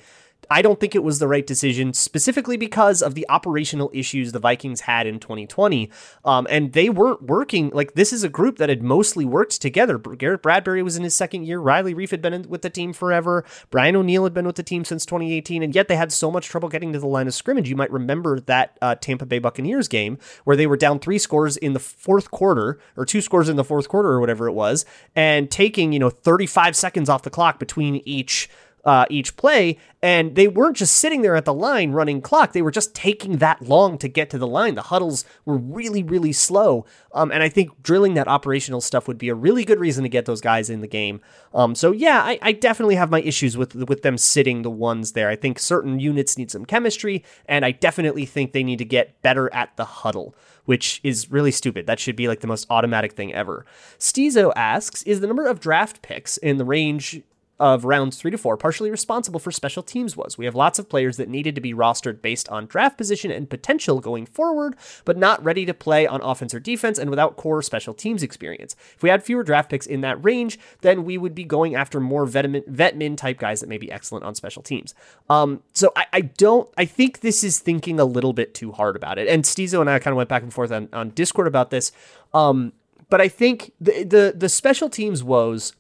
I 0.54 0.62
don't 0.62 0.80
think 0.80 0.94
it 0.94 1.04
was 1.04 1.18
the 1.18 1.28
right 1.28 1.48
decision, 1.48 1.94
specifically 1.94 2.58
because 2.58 3.02
of 3.02 3.16
the 3.16 3.26
operational 3.28 3.90
issues 3.92 4.32
the 4.32 4.40
Vikings 4.40 4.82
had 4.82 5.08
in 5.08 5.20
2020. 5.20 5.90
Um, 6.24 6.46
and 6.48 6.74
they 6.74 6.90
weren't 6.90 7.24
working. 7.24 7.72
Like, 7.72 7.96
this 7.96 8.14
is 8.14 8.24
a 8.24 8.30
group 8.30 8.60
that 8.60 8.70
had 8.70 8.84
mostly 8.84 9.26
worked 9.26 9.60
together. 9.60 9.98
Garrett 9.98 10.44
Bradbury 10.44 10.84
was 10.84 10.96
in 10.96 11.04
his 11.04 11.16
second 11.16 11.46
year. 11.46 11.58
Riley 11.58 11.96
Reiff 11.96 12.12
had 12.12 12.22
been 12.22 12.48
with 12.48 12.62
the 12.62 12.70
team 12.70 12.94
forever. 12.94 13.44
Brian 13.72 13.96
O'Neill 13.96 14.26
had 14.26 14.36
been 14.36 14.46
with 14.46 14.56
the 14.56 14.62
team 14.62 14.86
since 14.86 15.08
2018. 15.08 15.64
And 15.64 15.74
yet 15.74 15.88
they 15.88 15.96
had 15.96 16.12
so 16.12 16.30
much 16.30 16.50
trouble 16.50 16.70
getting 16.70 16.94
to 16.94 17.00
the 17.00 17.08
line 17.08 17.26
of 17.26 17.34
scrimmage. 17.34 17.68
You 17.68 17.76
might 17.76 17.92
remember 17.92 18.40
that 18.42 18.78
uh, 18.80 18.94
Tampa 18.94 19.26
Bay 19.26 19.40
Buccaneers 19.40 19.88
game 19.88 20.20
where 20.44 20.56
they 20.56 20.68
were 20.68 20.78
down 20.78 21.00
three 21.00 21.18
scores 21.18 21.58
in 21.58 21.74
the 21.74 21.80
fourth 21.80 22.30
quarter, 22.30 22.80
or 22.96 23.08
two 23.08 23.22
scores 23.22 23.50
in 23.50 23.56
the 23.56 23.64
fourth 23.64 23.90
quarter, 23.90 24.10
or 24.10 24.20
whatever 24.20 24.48
it 24.48 24.54
was, 24.54 24.86
and 25.16 25.50
taking, 25.50 25.94
you 25.94 26.00
know, 26.00 26.12
35 26.12 26.76
seconds 26.76 27.10
off 27.10 27.24
the 27.24 27.32
clock 27.32 27.58
between 27.58 28.04
each 28.06 28.52
uh, 28.86 29.06
each 29.10 29.36
play, 29.38 29.78
and 30.02 30.36
they 30.36 30.48
weren't 30.48 30.76
just 30.76 30.96
sitting 30.96 31.22
there 31.22 31.36
at 31.36 31.46
the 31.46 31.54
line 31.54 31.92
running 31.92 32.22
clock. 32.22 32.52
They 32.52 32.62
were 32.62 32.72
just 32.72 32.94
taking 32.94 33.38
that 33.38 33.62
long 33.62 33.98
to 34.00 34.10
get 34.10 34.30
to 34.32 34.38
the 34.38 34.48
line. 34.48 34.76
The 34.76 34.84
huddles 34.84 35.24
were 35.46 35.58
really, 35.58 36.04
really 36.04 36.34
slow. 36.34 36.86
Um, 37.14 37.32
and 37.32 37.42
I 37.42 37.50
think 37.50 37.82
drilling 37.82 38.16
that 38.16 38.28
operational 38.28 38.82
stuff 38.82 39.08
would 39.08 39.18
be 39.18 39.30
a 39.30 39.36
really 39.36 39.64
good 39.64 39.80
reason 39.80 40.04
to 40.04 40.10
get 40.10 40.26
those 40.26 40.42
guys 40.42 40.70
in 40.70 40.82
the 40.82 40.88
game. 40.88 41.22
Um, 41.54 41.76
so 41.76 41.92
yeah, 41.92 42.22
I, 42.22 42.40
I 42.42 42.52
definitely 42.52 42.96
have 42.96 43.10
my 43.10 43.22
issues 43.22 43.56
with 43.56 43.76
with 43.76 44.02
them 44.02 44.18
sitting 44.18 44.64
the 44.64 44.70
ones 44.70 45.14
there. 45.14 45.30
I 45.30 45.36
think 45.36 45.60
certain 45.60 46.00
units 46.00 46.38
need 46.38 46.52
some 46.52 46.66
chemistry, 46.66 47.24
and 47.46 47.64
I 47.64 47.72
definitely 47.72 48.26
think 48.26 48.52
they 48.52 48.64
need 48.64 48.80
to 48.80 48.86
get 48.86 49.22
better 49.22 49.54
at 49.54 49.76
the 49.78 49.86
huddle 49.86 50.36
which 50.66 51.02
is 51.04 51.30
really 51.30 51.52
stupid. 51.52 51.88
That 51.88 52.00
should 52.00 52.16
be 52.16 52.30
like 52.30 52.40
the 52.40 52.48
most 52.48 52.68
automatic 52.70 53.12
thing 53.14 53.34
ever. 53.34 53.66
Stizo 54.00 54.54
asks, 54.56 55.04
is 55.04 55.20
the 55.20 55.28
number 55.28 55.46
of 55.46 55.60
draft 55.60 56.02
picks 56.02 56.38
in 56.38 56.58
the 56.58 56.64
range 56.64 57.22
of 57.60 57.86
rounds 57.86 58.18
three 58.18 58.32
to 58.32 58.38
four 58.38 58.58
partially 58.58 58.90
responsible 58.90 59.40
for 59.40 59.52
special 59.52 59.84
teams 59.84 60.18
was. 60.18 60.38
We 60.38 60.46
have 60.46 60.56
lots 60.56 60.80
of 60.80 60.90
players 60.90 61.18
that 61.18 61.30
needed 61.30 61.56
to 61.56 61.62
be 61.62 61.74
rostered 61.74 62.22
based 62.22 62.50
on 62.50 62.66
draft 62.66 62.98
position 62.98 63.32
and 63.32 63.50
potential 63.50 64.00
going 64.00 64.26
forward, 64.26 64.76
but 65.06 65.18
not 65.18 65.44
ready 65.44 65.66
to 65.66 65.74
play 65.74 66.08
on 66.08 66.22
offense 66.22 66.54
or 66.54 66.60
defense 66.60 66.98
and 66.98 67.10
without 67.10 67.38
core 67.38 67.62
special 67.62 67.94
teams 67.94 68.24
experience. 68.24 68.76
If 68.96 69.04
we 69.04 69.10
had 69.10 69.24
fewer 69.24 69.44
draft 69.44 69.70
picks 69.70 69.86
in 69.86 70.02
that 70.02 70.24
range, 70.24 70.60
then 70.82 71.04
we 71.06 71.18
would 71.18 71.36
be 71.36 71.44
going 71.44 71.76
after 71.76 72.00
more 72.00 72.26
vet, 72.26 72.46
vet 72.68 72.98
min 72.98 73.16
type 73.16 73.38
guys 73.38 73.60
that 73.60 73.70
may 73.70 73.78
be 73.78 73.92
excellent 73.92 74.26
on 74.26 74.36
special 74.36 74.64
teams. 74.64 74.96
Um, 75.30 75.62
so 75.74 75.92
I, 75.96 76.06
I, 76.12 76.22
don't, 76.22 76.70
I 76.78 76.86
think 76.86 77.20
this 77.20 77.44
is 77.44 77.60
thinking 77.60 78.00
a 78.00 78.06
little 78.06 78.34
bit 78.34 78.54
too 78.54 78.72
hard 78.72 78.96
about 78.96 79.18
it. 79.18 79.28
And 79.28 79.44
Stizo 79.44 79.80
and 79.80 79.90
I 79.90 80.00
kind 80.00 80.14
of 80.14 80.18
went 80.18 80.30
back 80.30 80.44
and 80.44 80.54
forth 80.54 80.72
on, 80.72 80.90
on 80.92 81.12
Discord 81.12 81.48
about 81.48 81.70
this. 81.70 81.92
Um, 82.34 82.74
but 83.10 83.22
I 83.22 83.28
think 83.28 83.74
the, 83.80 84.04
the 84.04 84.34
the 84.36 84.50
special 84.50 84.90
teams 84.90 85.24
woes 85.24 85.74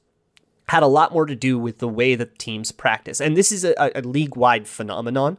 had 0.69 0.83
a 0.83 0.87
lot 0.87 1.11
more 1.11 1.25
to 1.25 1.35
do 1.35 1.59
with 1.59 1.79
the 1.79 1.87
way 1.87 2.15
that 2.15 2.39
teams 2.39 2.71
practice. 2.71 3.19
And 3.19 3.35
this 3.35 3.51
is 3.51 3.63
a, 3.63 3.73
a 3.77 4.01
league 4.01 4.35
wide 4.35 4.67
phenomenon, 4.67 5.37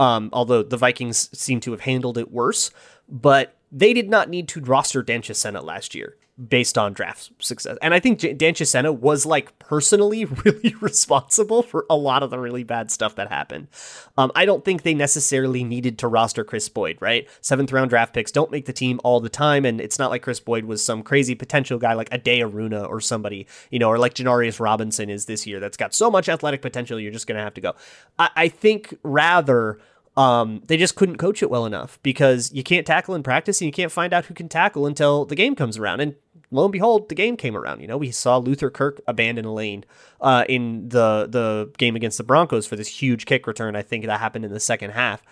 um, 0.00 0.30
although 0.32 0.62
the 0.62 0.76
Vikings 0.76 1.28
seem 1.38 1.60
to 1.60 1.72
have 1.72 1.82
handled 1.82 2.18
it 2.18 2.32
worse. 2.32 2.70
But 3.08 3.54
they 3.70 3.92
did 3.92 4.08
not 4.08 4.28
need 4.28 4.48
to 4.48 4.60
roster 4.60 5.02
Dan 5.02 5.22
Chisena 5.22 5.62
last 5.62 5.94
year 5.94 6.16
based 6.48 6.78
on 6.78 6.92
draft 6.92 7.30
success. 7.38 7.76
And 7.82 7.94
I 7.94 8.00
think 8.00 8.20
Dan 8.20 8.54
Chisena 8.54 8.96
was 8.96 9.26
like 9.26 9.58
personally 9.58 10.24
really 10.44 10.74
responsible 10.80 11.62
for 11.62 11.86
a 11.88 11.96
lot 11.96 12.22
of 12.22 12.30
the 12.30 12.38
really 12.38 12.64
bad 12.64 12.90
stuff 12.90 13.14
that 13.16 13.28
happened. 13.28 13.68
Um, 14.16 14.32
I 14.34 14.44
don't 14.44 14.64
think 14.64 14.82
they 14.82 14.94
necessarily 14.94 15.64
needed 15.64 15.98
to 15.98 16.08
roster 16.08 16.44
Chris 16.44 16.68
Boyd, 16.68 16.98
right? 17.00 17.28
Seventh 17.40 17.72
round 17.72 17.90
draft 17.90 18.14
picks 18.14 18.32
don't 18.32 18.50
make 18.50 18.66
the 18.66 18.72
team 18.72 19.00
all 19.04 19.20
the 19.20 19.28
time. 19.28 19.64
And 19.64 19.80
it's 19.80 19.98
not 19.98 20.10
like 20.10 20.22
Chris 20.22 20.40
Boyd 20.40 20.64
was 20.64 20.84
some 20.84 21.02
crazy 21.02 21.34
potential 21.34 21.78
guy 21.78 21.94
like 21.94 22.08
Ade 22.12 22.42
Aruna 22.42 22.88
or 22.88 23.00
somebody, 23.00 23.46
you 23.70 23.78
know, 23.78 23.88
or 23.88 23.98
like 23.98 24.14
Janarius 24.14 24.60
Robinson 24.60 25.10
is 25.10 25.26
this 25.26 25.46
year 25.46 25.60
that's 25.60 25.76
got 25.76 25.94
so 25.94 26.10
much 26.10 26.28
athletic 26.28 26.62
potential, 26.62 26.98
you're 26.98 27.12
just 27.12 27.26
going 27.26 27.38
to 27.38 27.44
have 27.44 27.54
to 27.54 27.60
go. 27.60 27.74
I, 28.18 28.30
I 28.36 28.48
think 28.48 28.94
rather 29.02 29.78
um, 30.16 30.62
they 30.66 30.76
just 30.76 30.94
couldn't 30.94 31.16
coach 31.16 31.42
it 31.42 31.50
well 31.50 31.64
enough 31.64 31.98
because 32.02 32.52
you 32.52 32.62
can't 32.62 32.86
tackle 32.86 33.14
in 33.14 33.22
practice 33.22 33.60
and 33.60 33.66
you 33.66 33.72
can't 33.72 33.92
find 33.92 34.12
out 34.12 34.26
who 34.26 34.34
can 34.34 34.48
tackle 34.48 34.86
until 34.86 35.24
the 35.24 35.34
game 35.34 35.54
comes 35.54 35.78
around. 35.78 36.00
And 36.00 36.16
lo 36.52 36.64
and 36.64 36.72
behold, 36.72 37.08
the 37.08 37.14
game 37.14 37.36
came 37.36 37.56
around. 37.56 37.80
You 37.80 37.86
know, 37.88 37.96
we 37.96 38.10
saw 38.10 38.36
Luther 38.36 38.70
Kirk 38.70 39.00
abandon 39.06 39.44
a 39.44 39.52
lane 39.52 39.84
uh, 40.20 40.44
in 40.48 40.88
the 40.88 41.26
the 41.28 41.70
game 41.78 41.96
against 41.96 42.18
the 42.18 42.24
Broncos 42.24 42.66
for 42.66 42.76
this 42.76 42.88
huge 42.88 43.26
kick 43.26 43.46
return. 43.46 43.74
I 43.74 43.82
think 43.82 44.06
that 44.06 44.20
happened 44.20 44.44
in 44.44 44.52
the 44.52 44.60
second 44.60 44.90
half. 44.90 45.22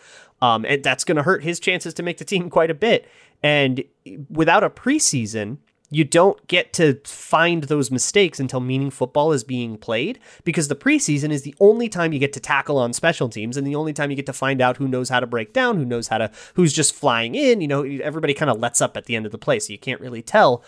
Um, 0.42 0.64
and 0.64 0.82
that's 0.82 1.04
going 1.04 1.16
to 1.16 1.22
hurt 1.22 1.44
his 1.44 1.60
chances 1.60 1.92
to 1.94 2.02
make 2.02 2.18
the 2.18 2.24
team 2.24 2.50
quite 2.50 2.70
a 2.70 2.74
bit. 2.74 3.08
And 3.42 3.84
without 4.30 4.64
a 4.64 4.70
preseason, 4.70 5.58
you 5.92 6.04
don't 6.04 6.46
get 6.46 6.72
to 6.74 7.00
find 7.04 7.64
those 7.64 7.90
mistakes 7.90 8.38
until 8.38 8.60
meaning 8.60 8.90
football 8.90 9.32
is 9.32 9.42
being 9.42 9.76
played 9.76 10.20
because 10.44 10.68
the 10.68 10.76
preseason 10.76 11.30
is 11.30 11.42
the 11.42 11.54
only 11.58 11.88
time 11.88 12.12
you 12.12 12.20
get 12.20 12.32
to 12.32 12.40
tackle 12.40 12.78
on 12.78 12.92
special 12.92 13.28
teams 13.28 13.56
and 13.56 13.66
the 13.66 13.74
only 13.74 13.92
time 13.92 14.08
you 14.08 14.16
get 14.16 14.26
to 14.26 14.32
find 14.32 14.60
out 14.60 14.76
who 14.76 14.86
knows 14.86 15.08
how 15.08 15.18
to 15.18 15.26
break 15.26 15.52
down, 15.52 15.76
who 15.76 15.84
knows 15.84 16.08
how 16.08 16.18
to, 16.18 16.30
who's 16.54 16.72
just 16.72 16.94
flying 16.94 17.34
in. 17.34 17.60
You 17.60 17.66
know, 17.66 17.82
everybody 17.82 18.34
kind 18.34 18.50
of 18.50 18.60
lets 18.60 18.80
up 18.80 18.96
at 18.96 19.06
the 19.06 19.16
end 19.16 19.26
of 19.26 19.32
the 19.32 19.38
play, 19.38 19.58
so 19.58 19.72
you 19.72 19.78
can't 19.78 20.00
really 20.00 20.22
tell 20.22 20.62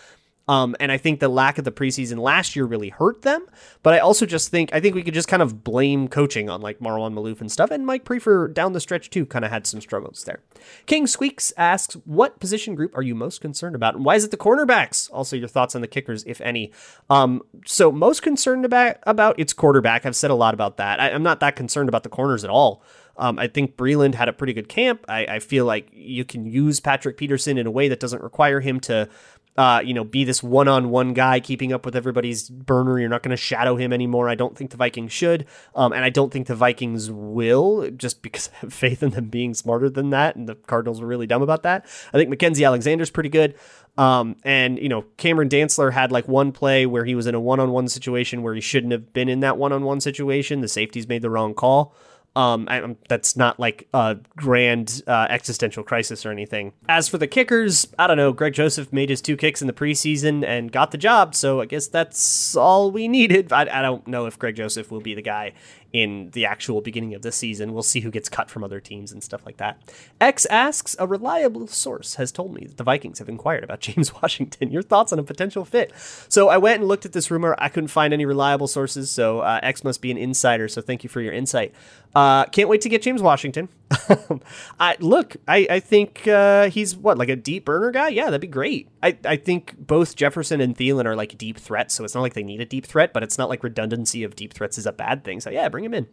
um, 0.47 0.75
and 0.79 0.91
I 0.91 0.97
think 0.97 1.19
the 1.19 1.29
lack 1.29 1.57
of 1.57 1.63
the 1.63 1.71
preseason 1.71 2.19
last 2.19 2.55
year 2.55 2.65
really 2.65 2.89
hurt 2.89 3.21
them. 3.21 3.45
But 3.81 3.93
I 3.93 3.99
also 3.99 4.25
just 4.25 4.49
think 4.49 4.73
I 4.73 4.79
think 4.79 4.93
we 4.93 5.03
could 5.03 5.13
just 5.13 5.27
kind 5.27 5.41
of 5.41 5.63
blame 5.63 6.07
coaching 6.07 6.49
on 6.49 6.61
like 6.61 6.79
Marwan 6.79 7.13
Maalouf 7.13 7.39
and 7.39 7.51
stuff. 7.51 7.71
And 7.71 7.85
Mike 7.85 8.03
Priefer 8.03 8.53
down 8.53 8.73
the 8.73 8.81
stretch 8.81 9.09
too 9.09 9.25
kind 9.25 9.45
of 9.45 9.51
had 9.51 9.65
some 9.65 9.79
struggles 9.79 10.23
there. 10.25 10.41
King 10.85 11.07
Squeaks 11.07 11.53
asks, 11.55 11.95
"What 12.05 12.39
position 12.39 12.75
group 12.75 12.95
are 12.95 13.01
you 13.01 13.15
most 13.15 13.39
concerned 13.39 13.75
about, 13.75 13.95
and 13.95 14.03
why 14.03 14.15
is 14.15 14.25
it 14.25 14.31
the 14.31 14.37
cornerbacks?" 14.37 15.09
Also, 15.13 15.37
your 15.37 15.47
thoughts 15.47 15.75
on 15.75 15.81
the 15.81 15.87
kickers, 15.87 16.23
if 16.25 16.41
any. 16.41 16.71
Um, 17.09 17.41
so 17.65 17.91
most 17.91 18.21
concerned 18.21 18.65
about 18.65 18.97
about 19.03 19.39
its 19.39 19.53
quarterback. 19.53 20.05
I've 20.05 20.15
said 20.15 20.31
a 20.31 20.35
lot 20.35 20.53
about 20.53 20.77
that. 20.77 20.99
I, 20.99 21.09
am 21.09 21.23
not 21.23 21.39
that 21.39 21.55
concerned 21.55 21.87
about 21.87 22.03
the 22.03 22.09
corners 22.09 22.43
at 22.43 22.49
all. 22.49 22.83
Um, 23.15 23.37
I 23.37 23.47
think 23.47 23.77
Breeland 23.77 24.15
had 24.15 24.27
a 24.27 24.33
pretty 24.33 24.53
good 24.53 24.67
camp. 24.67 25.05
I, 25.07 25.25
I, 25.25 25.39
feel 25.39 25.65
like 25.65 25.87
you 25.93 26.25
can 26.25 26.47
use 26.47 26.79
Patrick 26.79 27.15
Peterson 27.15 27.59
in 27.59 27.67
a 27.67 27.71
way 27.71 27.87
that 27.87 27.99
doesn't 27.99 28.23
require 28.23 28.59
him 28.59 28.79
to 28.81 29.07
uh, 29.55 29.81
you 29.83 29.93
know, 29.93 30.03
be 30.03 30.23
this 30.23 30.41
one-on-one 30.41 31.13
guy 31.13 31.39
keeping 31.39 31.71
up 31.71 31.85
with 31.85 31.95
everybody's 31.95 32.49
burner. 32.49 32.99
You're 32.99 33.09
not 33.09 33.21
going 33.21 33.31
to 33.31 33.37
shadow 33.37 33.75
him 33.75 33.93
anymore. 33.93 34.27
I 34.27 34.35
don't 34.35 34.57
think 34.57 34.71
the 34.71 34.77
Vikings 34.77 35.11
should, 35.11 35.45
um, 35.75 35.93
and 35.93 36.03
I 36.03 36.09
don't 36.09 36.31
think 36.31 36.47
the 36.47 36.55
Vikings 36.55 37.11
will, 37.11 37.89
just 37.91 38.21
because 38.21 38.49
I 38.53 38.57
have 38.61 38.73
faith 38.73 39.03
in 39.03 39.11
them 39.11 39.25
being 39.25 39.53
smarter 39.53 39.89
than 39.89 40.09
that. 40.09 40.35
And 40.35 40.49
the 40.49 40.55
Cardinals 40.55 41.01
were 41.01 41.07
really 41.07 41.27
dumb 41.27 41.41
about 41.41 41.63
that. 41.63 41.85
I 42.13 42.17
think 42.17 42.33
Mackensie 42.33 42.65
Alexander's 42.65 43.11
pretty 43.11 43.29
good. 43.29 43.55
Um, 43.95 44.37
and 44.43 44.79
you 44.79 44.89
know, 44.89 45.03
Cameron 45.17 45.49
Dantzler 45.49 45.93
had 45.93 46.11
like 46.11 46.27
one 46.27 46.51
play 46.51 46.85
where 46.85 47.05
he 47.05 47.13
was 47.13 47.27
in 47.27 47.35
a 47.35 47.39
one-on-one 47.39 47.87
situation 47.87 48.41
where 48.41 48.55
he 48.55 48.61
shouldn't 48.61 48.91
have 48.91 49.13
been 49.13 49.29
in 49.29 49.41
that 49.41 49.57
one-on-one 49.57 50.01
situation. 50.01 50.61
The 50.61 50.67
safeties 50.67 51.07
made 51.07 51.21
the 51.21 51.29
wrong 51.29 51.53
call. 51.53 51.95
Um, 52.35 52.67
I, 52.67 52.95
that's 53.07 53.37
not 53.37 53.59
like 53.59 53.87
a 53.93 54.17
grand 54.35 55.03
uh, 55.05 55.27
existential 55.29 55.83
crisis 55.83 56.25
or 56.25 56.31
anything. 56.31 56.73
As 56.89 57.07
for 57.07 57.19
the 57.19 57.27
kickers, 57.27 57.87
I 57.99 58.07
don't 58.07 58.17
know. 58.17 58.33
Greg 58.33 58.53
Joseph 58.53 58.91
made 58.91 59.09
his 59.09 59.21
two 59.21 59.37
kicks 59.37 59.61
in 59.61 59.67
the 59.67 59.73
preseason 59.73 60.43
and 60.43 60.71
got 60.71 60.89
the 60.89 60.97
job, 60.97 61.35
so 61.35 61.61
I 61.61 61.65
guess 61.65 61.87
that's 61.87 62.55
all 62.55 62.89
we 62.89 63.07
needed. 63.07 63.53
I, 63.53 63.61
I 63.61 63.81
don't 63.83 64.07
know 64.07 64.25
if 64.25 64.39
Greg 64.39 64.55
Joseph 64.55 64.89
will 64.89 65.01
be 65.01 65.13
the 65.13 65.21
guy 65.21 65.53
in 65.93 66.31
the 66.31 66.43
actual 66.43 66.81
beginning 66.81 67.13
of 67.13 67.21
the 67.21 67.31
season. 67.31 67.71
We'll 67.71 67.83
see 67.83 67.99
who 67.99 68.09
gets 68.09 68.27
cut 68.27 68.49
from 68.49 68.63
other 68.63 68.79
teams 68.79 69.11
and 69.11 69.23
stuff 69.23 69.45
like 69.45 69.57
that. 69.57 69.79
X 70.19 70.45
asks, 70.47 70.95
a 70.97 71.05
reliable 71.05 71.67
source 71.67 72.15
has 72.15 72.31
told 72.31 72.53
me 72.55 72.65
that 72.65 72.77
the 72.77 72.83
Vikings 72.83 73.19
have 73.19 73.29
inquired 73.29 73.63
about 73.63 73.79
James 73.79 74.13
Washington. 74.13 74.71
Your 74.71 74.81
thoughts 74.81 75.13
on 75.13 75.19
a 75.19 75.23
potential 75.23 75.63
fit? 75.65 75.93
So 76.27 76.49
I 76.49 76.57
went 76.57 76.79
and 76.79 76.87
looked 76.87 77.05
at 77.05 77.13
this 77.13 77.29
rumor. 77.29 77.55
I 77.59 77.69
couldn't 77.69 77.89
find 77.89 78.11
any 78.11 78.25
reliable 78.25 78.67
sources, 78.67 79.11
so 79.11 79.39
uh, 79.39 79.59
X 79.61 79.83
must 79.83 80.01
be 80.01 80.09
an 80.09 80.17
insider. 80.17 80.67
So 80.67 80.81
thank 80.81 81.03
you 81.03 81.09
for 81.09 81.21
your 81.21 81.33
insight. 81.33 81.73
Uh, 82.15 82.45
can't 82.45 82.69
wait 82.69 82.81
to 82.81 82.89
get 82.89 83.01
James 83.01 83.21
Washington. 83.21 83.69
I 84.79 84.97
look, 84.99 85.35
I, 85.47 85.67
I 85.69 85.79
think 85.79 86.27
uh, 86.27 86.69
he's 86.69 86.95
what 86.95 87.17
like 87.17 87.29
a 87.29 87.35
deep 87.35 87.65
burner 87.65 87.91
guy. 87.91 88.09
Yeah, 88.09 88.25
that'd 88.25 88.41
be 88.41 88.47
great. 88.47 88.87
I, 89.01 89.17
I 89.25 89.35
think 89.35 89.75
both 89.77 90.15
Jefferson 90.15 90.61
and 90.61 90.75
Thielen 90.75 91.05
are 91.05 91.15
like 91.15 91.37
deep 91.37 91.57
threats, 91.57 91.93
so 91.93 92.03
it's 92.03 92.13
not 92.13 92.21
like 92.21 92.33
they 92.33 92.43
need 92.43 92.61
a 92.61 92.65
deep 92.65 92.85
threat, 92.85 93.13
but 93.13 93.23
it's 93.23 93.37
not 93.37 93.49
like 93.49 93.63
redundancy 93.63 94.23
of 94.23 94.35
deep 94.35 94.53
threats 94.53 94.77
is 94.77 94.85
a 94.85 94.91
bad 94.91 95.23
thing. 95.23 95.41
So 95.41 95.49
yeah, 95.49 95.69
bring 95.69 95.82
him 95.83 95.93
in. 95.93 96.07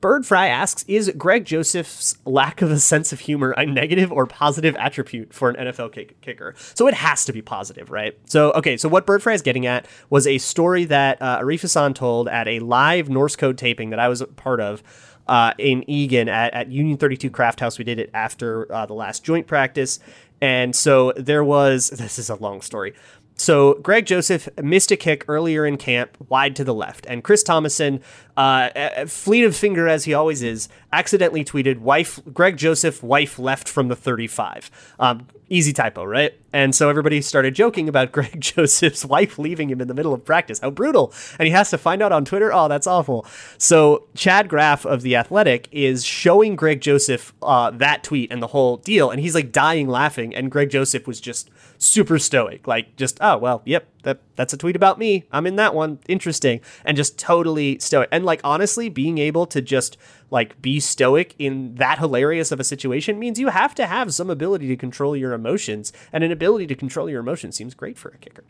Birdfry 0.00 0.48
asks, 0.48 0.82
is 0.88 1.12
Greg 1.18 1.44
Joseph's 1.44 2.16
lack 2.24 2.62
of 2.62 2.70
a 2.70 2.78
sense 2.78 3.12
of 3.12 3.20
humor 3.20 3.50
a 3.52 3.66
negative 3.66 4.10
or 4.10 4.26
positive 4.26 4.74
attribute 4.76 5.34
for 5.34 5.50
an 5.50 5.56
NFL 5.56 5.92
kick- 5.92 6.18
kicker? 6.22 6.54
So 6.74 6.86
it 6.86 6.94
has 6.94 7.26
to 7.26 7.34
be 7.34 7.42
positive, 7.42 7.90
right? 7.90 8.18
So, 8.24 8.50
okay, 8.52 8.78
so 8.78 8.88
what 8.88 9.04
Bird 9.04 9.22
Fry 9.22 9.34
is 9.34 9.42
getting 9.42 9.66
at 9.66 9.86
was 10.08 10.26
a 10.26 10.38
story 10.38 10.86
that 10.86 11.20
uh, 11.20 11.40
Arif 11.40 11.60
Hassan 11.60 11.92
told 11.92 12.28
at 12.28 12.48
a 12.48 12.60
live 12.60 13.10
Norse 13.10 13.36
Code 13.36 13.58
taping 13.58 13.90
that 13.90 13.98
I 13.98 14.08
was 14.08 14.22
a 14.22 14.26
part 14.26 14.60
of 14.60 14.82
uh, 15.28 15.52
in 15.58 15.88
Eagan 15.88 16.28
at, 16.30 16.54
at, 16.54 16.70
Union 16.70 16.96
32 16.96 17.30
Craft 17.30 17.60
House. 17.60 17.78
We 17.78 17.84
did 17.84 17.98
it 17.98 18.10
after 18.14 18.72
uh, 18.72 18.86
the 18.86 18.94
last 18.94 19.22
joint 19.22 19.46
practice. 19.46 20.00
And 20.40 20.74
so 20.74 21.12
there 21.16 21.44
was, 21.44 21.90
this 21.90 22.18
is 22.18 22.30
a 22.30 22.36
long 22.36 22.62
story. 22.62 22.94
So 23.40 23.74
Greg 23.82 24.04
Joseph 24.04 24.50
missed 24.62 24.90
a 24.90 24.96
kick 24.96 25.24
earlier 25.26 25.64
in 25.64 25.78
camp, 25.78 26.14
wide 26.28 26.54
to 26.56 26.62
the 26.62 26.74
left, 26.74 27.06
and 27.06 27.24
Chris 27.24 27.42
Tomasson, 27.42 28.02
uh, 28.36 29.06
fleet 29.06 29.44
of 29.44 29.56
finger 29.56 29.88
as 29.88 30.04
he 30.04 30.12
always 30.12 30.42
is, 30.42 30.68
accidentally 30.92 31.42
tweeted 31.42 31.78
"wife 31.78 32.20
Greg 32.34 32.58
Joseph 32.58 33.02
wife 33.02 33.38
left 33.38 33.66
from 33.66 33.88
the 33.88 33.96
35." 33.96 34.70
Um, 34.98 35.26
easy 35.48 35.72
typo, 35.72 36.04
right? 36.04 36.34
And 36.52 36.74
so 36.74 36.90
everybody 36.90 37.22
started 37.22 37.54
joking 37.54 37.88
about 37.88 38.12
Greg 38.16 38.42
Joseph's 38.42 39.06
wife 39.06 39.38
leaving 39.38 39.70
him 39.70 39.80
in 39.80 39.88
the 39.88 39.94
middle 39.94 40.12
of 40.12 40.22
practice. 40.22 40.60
How 40.60 40.68
brutal! 40.68 41.10
And 41.38 41.46
he 41.46 41.52
has 41.52 41.70
to 41.70 41.78
find 41.78 42.02
out 42.02 42.12
on 42.12 42.26
Twitter. 42.26 42.52
Oh, 42.52 42.68
that's 42.68 42.86
awful. 42.86 43.24
So 43.56 44.04
Chad 44.14 44.50
Graff 44.50 44.84
of 44.84 45.00
the 45.00 45.16
Athletic 45.16 45.66
is 45.72 46.04
showing 46.04 46.56
Greg 46.56 46.82
Joseph 46.82 47.32
uh, 47.42 47.70
that 47.70 48.04
tweet 48.04 48.30
and 48.30 48.42
the 48.42 48.48
whole 48.48 48.76
deal, 48.76 49.10
and 49.10 49.18
he's 49.18 49.34
like 49.34 49.50
dying 49.50 49.88
laughing, 49.88 50.34
and 50.34 50.50
Greg 50.50 50.68
Joseph 50.68 51.06
was 51.06 51.22
just 51.22 51.48
super 51.80 52.18
stoic, 52.18 52.68
like 52.68 52.94
just 52.96 53.18
oh 53.20 53.38
well, 53.38 53.62
yep, 53.64 53.88
that 54.02 54.20
that's 54.36 54.52
a 54.52 54.56
tweet 54.56 54.76
about 54.76 54.98
me. 54.98 55.24
I'm 55.32 55.46
in 55.46 55.56
that 55.56 55.74
one. 55.74 55.98
Interesting, 56.08 56.60
and 56.84 56.96
just 56.96 57.18
totally 57.18 57.78
stoic. 57.78 58.08
And 58.12 58.24
like 58.24 58.40
honestly, 58.44 58.88
being 58.88 59.18
able 59.18 59.46
to 59.46 59.60
just 59.60 59.96
like 60.30 60.60
be 60.62 60.78
stoic 60.80 61.34
in 61.38 61.74
that 61.74 61.98
hilarious 61.98 62.52
of 62.52 62.60
a 62.60 62.64
situation 62.64 63.18
means 63.18 63.38
you 63.38 63.48
have 63.48 63.74
to 63.74 63.86
have 63.86 64.14
some 64.14 64.30
ability 64.30 64.68
to 64.68 64.76
control 64.76 65.16
your 65.16 65.32
emotions, 65.32 65.92
and 66.12 66.24
an 66.24 66.32
ability 66.32 66.66
to 66.68 66.74
control 66.74 67.10
your 67.10 67.20
emotions 67.20 67.56
seems 67.56 67.74
great 67.74 67.98
for 67.98 68.10
a 68.10 68.18
kicker. 68.18 68.44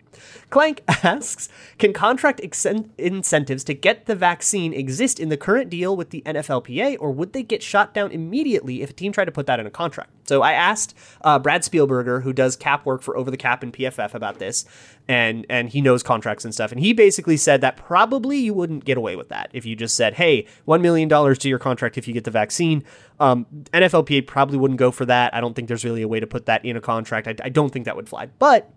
Clank 0.50 0.82
asks, 0.88 1.48
can 1.78 1.92
contract 1.92 2.40
ex- 2.42 2.66
incentives 2.98 3.64
to 3.64 3.74
get 3.74 4.06
the 4.06 4.14
vaccine 4.14 4.72
exist 4.72 5.18
in 5.18 5.28
the 5.28 5.36
current 5.36 5.70
deal 5.70 5.96
with 5.96 6.10
the 6.10 6.22
NFLPA, 6.26 6.96
or 7.00 7.10
would 7.12 7.32
they 7.32 7.42
get 7.42 7.62
shot 7.62 7.94
down 7.94 8.10
immediately 8.10 8.82
if 8.82 8.90
a 8.90 8.92
team 8.92 9.12
tried 9.12 9.26
to 9.26 9.32
put 9.32 9.46
that 9.46 9.60
in 9.60 9.66
a 9.66 9.70
contract? 9.70 10.10
So 10.26 10.42
I 10.42 10.52
asked 10.52 10.96
uh, 11.22 11.38
Brad 11.38 11.62
Spielberger, 11.62 12.22
who 12.22 12.32
does 12.32 12.54
cap 12.56 12.86
work 12.86 13.02
for 13.02 13.16
Over 13.16 13.30
the 13.30 13.36
Cap 13.36 13.62
and 13.62 13.72
PFF, 13.72 14.14
about 14.14 14.38
this, 14.38 14.64
and 15.10 15.44
and 15.50 15.68
he 15.68 15.80
knows 15.80 16.04
contracts 16.04 16.44
and 16.44 16.54
stuff, 16.54 16.70
and 16.70 16.80
he 16.80 16.92
basically 16.92 17.36
said 17.36 17.60
that 17.62 17.76
probably 17.76 18.38
you 18.38 18.54
wouldn't 18.54 18.84
get 18.84 18.96
away 18.96 19.16
with 19.16 19.28
that 19.28 19.50
if 19.52 19.66
you 19.66 19.74
just 19.74 19.96
said, 19.96 20.14
"Hey, 20.14 20.46
one 20.66 20.80
million 20.80 21.08
dollars 21.08 21.36
to 21.38 21.48
your 21.48 21.58
contract 21.58 21.98
if 21.98 22.06
you 22.06 22.14
get 22.14 22.22
the 22.22 22.30
vaccine." 22.30 22.84
Um, 23.18 23.44
NFLPA 23.72 24.28
probably 24.28 24.56
wouldn't 24.56 24.78
go 24.78 24.92
for 24.92 25.04
that. 25.06 25.34
I 25.34 25.40
don't 25.40 25.54
think 25.56 25.66
there's 25.66 25.84
really 25.84 26.02
a 26.02 26.06
way 26.06 26.20
to 26.20 26.28
put 26.28 26.46
that 26.46 26.64
in 26.64 26.76
a 26.76 26.80
contract. 26.80 27.26
I, 27.26 27.34
I 27.42 27.48
don't 27.48 27.70
think 27.70 27.86
that 27.86 27.96
would 27.96 28.08
fly, 28.08 28.26
but 28.38 28.72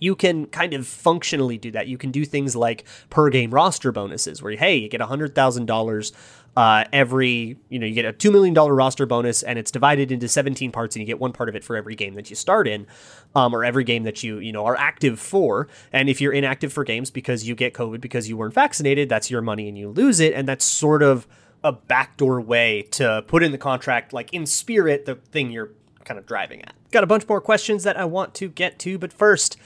you 0.00 0.16
can 0.16 0.46
kind 0.46 0.74
of 0.74 0.88
functionally 0.88 1.56
do 1.56 1.70
that. 1.70 1.86
You 1.86 1.98
can 1.98 2.10
do 2.10 2.24
things 2.24 2.56
like 2.56 2.84
per 3.08 3.30
game 3.30 3.52
roster 3.52 3.92
bonuses, 3.92 4.42
where 4.42 4.56
hey, 4.56 4.74
you 4.74 4.88
get 4.88 5.00
hundred 5.02 5.36
thousand 5.36 5.66
dollars 5.66 6.12
uh, 6.56 6.84
every 6.92 7.58
you 7.68 7.78
know 7.78 7.86
you 7.86 7.94
get 7.94 8.04
a 8.04 8.12
two 8.12 8.30
million 8.30 8.54
dollar 8.54 8.74
roster 8.74 9.06
bonus, 9.06 9.42
and 9.42 9.58
it's 9.58 9.70
divided 9.70 10.12
into 10.12 10.28
seventeen 10.28 10.70
parts, 10.70 10.94
and 10.94 11.00
you 11.00 11.06
get 11.06 11.18
one 11.18 11.32
part 11.32 11.48
of 11.48 11.56
it 11.56 11.64
for 11.64 11.76
every 11.76 11.94
game 11.94 12.14
that 12.14 12.30
you 12.30 12.36
start 12.36 12.68
in, 12.68 12.86
um, 13.34 13.54
or 13.54 13.64
every 13.64 13.84
game 13.84 14.04
that 14.04 14.22
you 14.22 14.38
you 14.38 14.52
know 14.52 14.64
are 14.64 14.76
active 14.76 15.18
for. 15.18 15.68
And 15.92 16.08
if 16.08 16.20
you're 16.20 16.32
inactive 16.32 16.72
for 16.72 16.84
games 16.84 17.10
because 17.10 17.46
you 17.46 17.54
get 17.54 17.74
COVID 17.74 18.00
because 18.00 18.28
you 18.28 18.36
weren't 18.36 18.54
vaccinated, 18.54 19.08
that's 19.08 19.30
your 19.30 19.42
money 19.42 19.68
and 19.68 19.76
you 19.76 19.88
lose 19.88 20.20
it, 20.20 20.32
and 20.32 20.46
that's 20.46 20.64
sort 20.64 21.02
of 21.02 21.26
a 21.64 21.72
backdoor 21.72 22.40
way 22.40 22.82
to 22.82 23.24
put 23.26 23.42
in 23.42 23.50
the 23.50 23.58
contract, 23.58 24.12
like 24.12 24.32
in 24.32 24.46
spirit, 24.46 25.06
the 25.06 25.14
thing 25.14 25.50
you're 25.50 25.70
kind 26.04 26.18
of 26.18 26.26
driving 26.26 26.62
at. 26.62 26.74
Got 26.90 27.02
a 27.02 27.06
bunch 27.06 27.26
more 27.26 27.40
questions 27.40 27.82
that 27.84 27.96
I 27.96 28.04
want 28.04 28.34
to 28.34 28.48
get 28.48 28.78
to, 28.80 28.98
but 28.98 29.12
first 29.12 29.56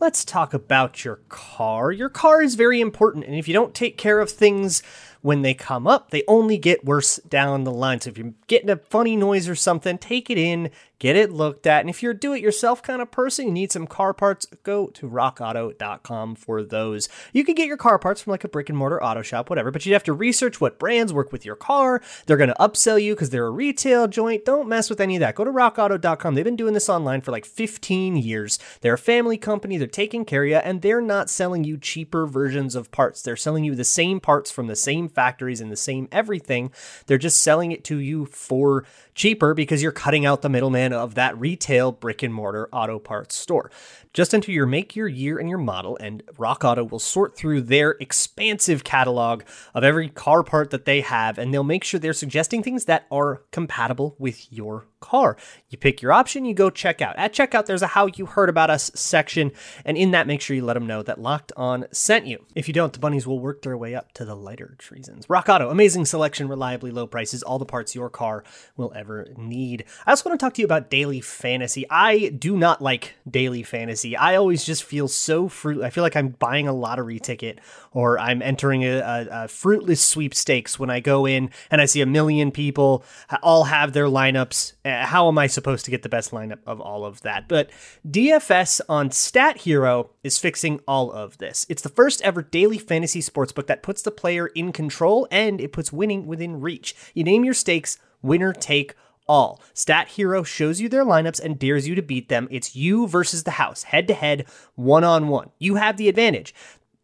let's 0.00 0.24
talk 0.24 0.54
about 0.54 1.04
your 1.04 1.16
car. 1.28 1.90
Your 1.90 2.08
car 2.08 2.40
is 2.40 2.54
very 2.54 2.80
important, 2.80 3.24
and 3.24 3.34
if 3.34 3.48
you 3.48 3.54
don't 3.54 3.74
take 3.74 3.98
care 3.98 4.20
of 4.20 4.30
things 4.30 4.82
when 5.20 5.42
they 5.42 5.54
come 5.54 5.86
up, 5.86 6.10
they 6.10 6.22
only 6.28 6.58
get 6.58 6.84
worse 6.84 7.16
down 7.28 7.64
the 7.64 7.72
line. 7.72 8.00
So 8.00 8.10
if 8.10 8.18
you're 8.18 8.34
getting 8.46 8.70
a 8.70 8.76
funny 8.76 9.16
noise 9.16 9.48
or 9.48 9.54
something, 9.54 9.98
take 9.98 10.30
it 10.30 10.38
in, 10.38 10.70
get 10.98 11.16
it 11.16 11.30
looked 11.30 11.66
at. 11.66 11.80
And 11.80 11.90
if 11.90 12.02
you're 12.02 12.12
a 12.12 12.18
do 12.18 12.32
it 12.32 12.42
yourself 12.42 12.82
kind 12.82 13.00
of 13.00 13.10
person, 13.10 13.46
you 13.46 13.52
need 13.52 13.72
some 13.72 13.86
car 13.86 14.12
parts, 14.12 14.46
go 14.62 14.88
to 14.88 15.08
rockauto.com 15.08 16.34
for 16.34 16.62
those. 16.62 17.08
You 17.32 17.44
can 17.44 17.54
get 17.54 17.66
your 17.66 17.76
car 17.76 17.98
parts 17.98 18.22
from 18.22 18.32
like 18.32 18.44
a 18.44 18.48
brick 18.48 18.68
and 18.68 18.78
mortar 18.78 19.02
auto 19.02 19.22
shop, 19.22 19.50
whatever, 19.50 19.70
but 19.70 19.84
you'd 19.86 19.92
have 19.92 20.04
to 20.04 20.12
research 20.12 20.60
what 20.60 20.78
brands 20.78 21.12
work 21.12 21.32
with 21.32 21.44
your 21.44 21.56
car. 21.56 22.02
They're 22.26 22.36
going 22.36 22.48
to 22.48 22.56
upsell 22.60 23.02
you 23.02 23.14
because 23.14 23.30
they're 23.30 23.46
a 23.46 23.50
retail 23.50 24.08
joint. 24.08 24.44
Don't 24.44 24.68
mess 24.68 24.90
with 24.90 25.00
any 25.00 25.16
of 25.16 25.20
that. 25.20 25.34
Go 25.34 25.44
to 25.44 25.50
rockauto.com. 25.50 26.34
They've 26.34 26.44
been 26.44 26.56
doing 26.56 26.74
this 26.74 26.88
online 26.88 27.20
for 27.20 27.32
like 27.32 27.46
15 27.46 28.16
years. 28.16 28.58
They're 28.80 28.94
a 28.94 28.98
family 28.98 29.38
company, 29.38 29.76
they're 29.76 29.86
taking 29.86 30.24
care 30.24 30.44
of 30.44 30.50
you, 30.50 30.56
and 30.56 30.82
they're 30.82 31.00
not 31.00 31.30
selling 31.30 31.64
you 31.64 31.78
cheaper 31.78 32.26
versions 32.26 32.74
of 32.74 32.90
parts. 32.90 33.22
They're 33.22 33.36
selling 33.36 33.64
you 33.64 33.74
the 33.74 33.84
same 33.84 34.20
parts 34.20 34.50
from 34.50 34.66
the 34.66 34.76
same 34.76 35.08
factories 35.08 35.60
and 35.60 35.70
the 35.70 35.76
same 35.76 36.08
everything. 36.10 36.72
They're 37.06 37.18
just 37.18 37.40
selling 37.40 37.72
it 37.72 37.84
to 37.84 37.98
you 37.98 38.26
for 38.26 38.84
cheaper 39.14 39.54
because 39.54 39.82
you're 39.82 39.92
cutting 39.92 40.24
out 40.24 40.42
the 40.42 40.48
middleman 40.48 40.87
of 40.92 41.14
that 41.14 41.38
retail 41.38 41.92
brick 41.92 42.22
and 42.22 42.32
mortar 42.32 42.68
auto 42.72 42.98
parts 42.98 43.34
store. 43.34 43.70
Just 44.18 44.34
enter 44.34 44.50
your 44.50 44.66
make, 44.66 44.96
your 44.96 45.06
year, 45.06 45.38
and 45.38 45.48
your 45.48 45.58
model, 45.58 45.96
and 46.00 46.24
Rock 46.38 46.64
Auto 46.64 46.82
will 46.82 46.98
sort 46.98 47.36
through 47.36 47.60
their 47.60 47.92
expansive 48.00 48.82
catalog 48.82 49.44
of 49.74 49.84
every 49.84 50.08
car 50.08 50.42
part 50.42 50.70
that 50.70 50.86
they 50.86 51.02
have, 51.02 51.38
and 51.38 51.54
they'll 51.54 51.62
make 51.62 51.84
sure 51.84 52.00
they're 52.00 52.12
suggesting 52.12 52.60
things 52.60 52.86
that 52.86 53.06
are 53.12 53.42
compatible 53.52 54.16
with 54.18 54.52
your 54.52 54.88
car. 54.98 55.36
You 55.68 55.78
pick 55.78 56.02
your 56.02 56.12
option, 56.12 56.44
you 56.44 56.52
go 56.52 56.68
check 56.68 57.00
out. 57.00 57.14
At 57.16 57.32
checkout, 57.32 57.66
there's 57.66 57.82
a 57.82 57.86
How 57.86 58.06
You 58.06 58.26
Heard 58.26 58.48
About 58.48 58.70
Us 58.70 58.90
section, 58.92 59.52
and 59.84 59.96
in 59.96 60.10
that, 60.10 60.26
make 60.26 60.40
sure 60.40 60.56
you 60.56 60.64
let 60.64 60.74
them 60.74 60.88
know 60.88 61.00
that 61.04 61.20
Locked 61.20 61.52
On 61.56 61.86
sent 61.92 62.26
you. 62.26 62.44
If 62.56 62.66
you 62.66 62.74
don't, 62.74 62.92
the 62.92 62.98
bunnies 62.98 63.24
will 63.24 63.38
work 63.38 63.62
their 63.62 63.76
way 63.76 63.94
up 63.94 64.12
to 64.14 64.24
the 64.24 64.34
lighter 64.34 64.74
treasons. 64.78 65.30
Rock 65.30 65.48
Auto, 65.48 65.70
amazing 65.70 66.06
selection, 66.06 66.48
reliably 66.48 66.90
low 66.90 67.06
prices, 67.06 67.44
all 67.44 67.60
the 67.60 67.64
parts 67.64 67.94
your 67.94 68.10
car 68.10 68.42
will 68.76 68.92
ever 68.96 69.28
need. 69.36 69.84
I 70.04 70.10
also 70.10 70.28
want 70.28 70.40
to 70.40 70.44
talk 70.44 70.54
to 70.54 70.60
you 70.60 70.66
about 70.66 70.90
daily 70.90 71.20
fantasy. 71.20 71.86
I 71.88 72.30
do 72.30 72.56
not 72.56 72.82
like 72.82 73.14
daily 73.30 73.62
fantasy. 73.62 74.07
I 74.16 74.36
always 74.36 74.64
just 74.64 74.84
feel 74.84 75.08
so 75.08 75.48
fruit. 75.48 75.82
I 75.82 75.90
feel 75.90 76.02
like 76.02 76.16
I'm 76.16 76.28
buying 76.28 76.68
a 76.68 76.72
lottery 76.72 77.18
ticket 77.18 77.58
or 77.92 78.18
I'm 78.18 78.42
entering 78.42 78.84
a, 78.84 78.98
a, 78.98 79.28
a 79.30 79.48
fruitless 79.48 80.04
sweepstakes 80.04 80.78
when 80.78 80.90
I 80.90 81.00
go 81.00 81.26
in 81.26 81.50
and 81.70 81.80
I 81.80 81.86
see 81.86 82.00
a 82.00 82.06
million 82.06 82.50
people 82.50 83.04
all 83.42 83.64
have 83.64 83.92
their 83.92 84.06
lineups. 84.06 84.74
Uh, 84.84 85.06
how 85.06 85.28
am 85.28 85.38
I 85.38 85.46
supposed 85.46 85.84
to 85.84 85.90
get 85.90 86.02
the 86.02 86.08
best 86.08 86.30
lineup 86.30 86.60
of 86.66 86.80
all 86.80 87.04
of 87.04 87.22
that? 87.22 87.48
But 87.48 87.70
DFS 88.08 88.80
on 88.88 89.10
Stat 89.10 89.58
Hero 89.58 90.10
is 90.22 90.38
fixing 90.38 90.80
all 90.86 91.10
of 91.12 91.38
this. 91.38 91.66
It's 91.68 91.82
the 91.82 91.88
first 91.88 92.22
ever 92.22 92.42
daily 92.42 92.78
fantasy 92.78 93.20
sportsbook 93.20 93.66
that 93.66 93.82
puts 93.82 94.02
the 94.02 94.10
player 94.10 94.48
in 94.48 94.72
control 94.72 95.26
and 95.30 95.60
it 95.60 95.72
puts 95.72 95.92
winning 95.92 96.26
within 96.26 96.60
reach. 96.60 96.94
You 97.14 97.24
name 97.24 97.44
your 97.44 97.54
stakes, 97.54 97.98
winner 98.22 98.52
take 98.52 98.94
all. 99.28 99.60
Stat 99.74 100.08
Hero 100.08 100.42
shows 100.42 100.80
you 100.80 100.88
their 100.88 101.04
lineups 101.04 101.40
and 101.40 101.58
dares 101.58 101.86
you 101.86 101.94
to 101.94 102.02
beat 102.02 102.28
them. 102.28 102.48
It's 102.50 102.74
you 102.74 103.06
versus 103.06 103.44
the 103.44 103.52
house, 103.52 103.84
head 103.84 104.08
to 104.08 104.14
head, 104.14 104.46
one 104.74 105.04
on 105.04 105.28
one. 105.28 105.50
You 105.58 105.76
have 105.76 105.96
the 105.96 106.08
advantage. 106.08 106.54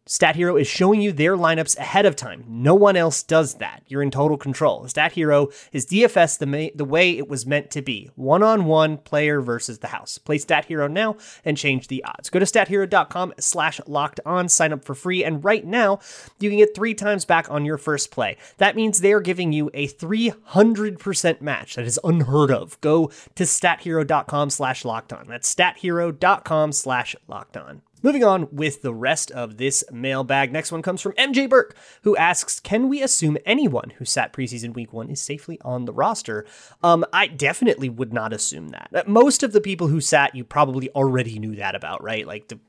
Stat 0.07 0.35
Hero 0.35 0.55
is 0.55 0.67
showing 0.67 1.01
you 1.01 1.11
their 1.11 1.35
lineups 1.35 1.75
ahead 1.79 2.05
of 2.05 2.15
time. 2.15 2.43
No 2.47 2.75
one 2.75 2.95
else 2.95 3.23
does 3.23 3.55
that. 3.55 3.81
You're 3.87 4.03
in 4.03 4.11
total 4.11 4.37
control. 4.37 4.87
Stat 4.87 5.13
Hero 5.13 5.49
is 5.71 5.87
DFS 5.87 6.37
the, 6.37 6.45
ma- 6.45 6.67
the 6.75 6.85
way 6.85 7.17
it 7.17 7.27
was 7.27 7.47
meant 7.47 7.71
to 7.71 7.81
be 7.81 8.11
one 8.13 8.43
on 8.43 8.65
one 8.65 8.97
player 8.97 9.41
versus 9.41 9.79
the 9.79 9.87
house. 9.87 10.19
Play 10.19 10.37
Stat 10.37 10.65
Hero 10.65 10.87
now 10.87 11.17
and 11.43 11.57
change 11.57 11.87
the 11.87 12.03
odds. 12.03 12.29
Go 12.29 12.37
to 12.37 12.45
stathero.com 12.45 13.33
slash 13.39 13.81
locked 13.87 14.19
on, 14.27 14.47
sign 14.47 14.73
up 14.73 14.85
for 14.85 14.93
free, 14.93 15.23
and 15.23 15.43
right 15.43 15.65
now 15.65 15.97
you 16.39 16.51
can 16.51 16.59
get 16.59 16.75
three 16.75 16.93
times 16.93 17.25
back 17.25 17.49
on 17.49 17.65
your 17.65 17.79
first 17.79 18.11
play. 18.11 18.37
That 18.57 18.75
means 18.75 19.01
they're 19.01 19.21
giving 19.21 19.53
you 19.53 19.71
a 19.73 19.87
300% 19.87 21.41
match. 21.41 21.75
That 21.75 21.85
is 21.85 21.99
unheard 22.03 22.51
of. 22.51 22.79
Go 22.81 23.07
to 23.33 23.43
stathero.com 23.43 24.51
slash 24.51 24.85
locked 24.85 25.11
on. 25.13 25.27
That's 25.27 25.53
stathero.com 25.53 26.73
slash 26.73 27.15
locked 27.27 27.57
on. 27.57 27.81
Moving 28.05 28.23
on 28.23 28.47
with 28.51 28.83
the 28.83 28.93
rest 28.93 29.31
of 29.31 29.57
this 29.57 29.83
mailbag. 29.91 30.53
Next 30.53 30.71
one 30.71 30.83
comes 30.83 31.01
from 31.01 31.13
MJ 31.13 31.49
Burke, 31.49 31.75
who 32.03 32.15
asks 32.15 32.59
Can 32.59 32.87
we 32.87 33.01
assume 33.01 33.35
anyone 33.47 33.93
who 33.97 34.05
sat 34.05 34.31
preseason 34.31 34.75
week 34.75 34.93
one 34.93 35.09
is 35.09 35.19
safely 35.19 35.59
on 35.61 35.85
the 35.85 35.91
roster? 35.91 36.45
Um, 36.83 37.03
I 37.11 37.25
definitely 37.25 37.89
would 37.89 38.13
not 38.13 38.31
assume 38.31 38.67
that. 38.67 38.89
Uh, 38.93 39.01
most 39.07 39.41
of 39.41 39.53
the 39.53 39.59
people 39.59 39.87
who 39.87 39.99
sat, 40.01 40.35
you 40.35 40.43
probably 40.43 40.91
already 40.91 41.39
knew 41.39 41.55
that 41.55 41.73
about, 41.73 42.03
right? 42.03 42.27
Like 42.27 42.49
the 42.49 42.59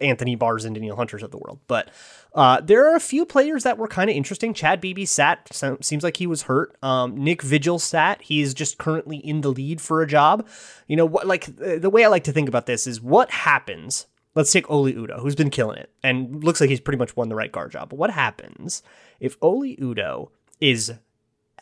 Anthony 0.00 0.36
Barrs 0.36 0.64
and 0.64 0.76
Danielle 0.76 0.94
Hunters 0.94 1.24
of 1.24 1.32
the 1.32 1.38
world. 1.38 1.58
But 1.66 1.90
uh, 2.32 2.60
there 2.60 2.88
are 2.88 2.94
a 2.94 3.00
few 3.00 3.26
players 3.26 3.64
that 3.64 3.76
were 3.76 3.88
kind 3.88 4.08
of 4.08 4.14
interesting. 4.14 4.54
Chad 4.54 4.80
Beebe 4.80 5.04
sat, 5.04 5.52
seems 5.80 6.04
like 6.04 6.18
he 6.18 6.28
was 6.28 6.42
hurt. 6.42 6.76
Um, 6.80 7.16
Nick 7.16 7.42
Vigil 7.42 7.80
sat. 7.80 8.22
He 8.22 8.40
is 8.40 8.54
just 8.54 8.78
currently 8.78 9.16
in 9.16 9.40
the 9.40 9.50
lead 9.50 9.80
for 9.80 10.00
a 10.00 10.06
job. 10.06 10.46
You 10.86 10.94
know 10.94 11.06
what? 11.06 11.26
Like 11.26 11.56
the 11.56 11.90
way 11.90 12.04
I 12.04 12.08
like 12.08 12.22
to 12.24 12.32
think 12.32 12.48
about 12.48 12.66
this 12.66 12.86
is 12.86 13.00
what 13.00 13.32
happens 13.32 14.06
let's 14.34 14.52
take 14.52 14.70
Oli 14.70 14.94
Udoh, 14.94 15.20
who's 15.20 15.34
been 15.34 15.50
killing 15.50 15.78
it 15.78 15.90
and 16.02 16.42
looks 16.44 16.60
like 16.60 16.70
he's 16.70 16.80
pretty 16.80 16.98
much 16.98 17.16
won 17.16 17.28
the 17.28 17.34
right 17.34 17.52
guard 17.52 17.72
job. 17.72 17.90
But 17.90 17.98
what 17.98 18.10
happens 18.10 18.82
if 19.18 19.36
Oli 19.40 19.76
Udoh 19.76 20.30
is 20.60 20.92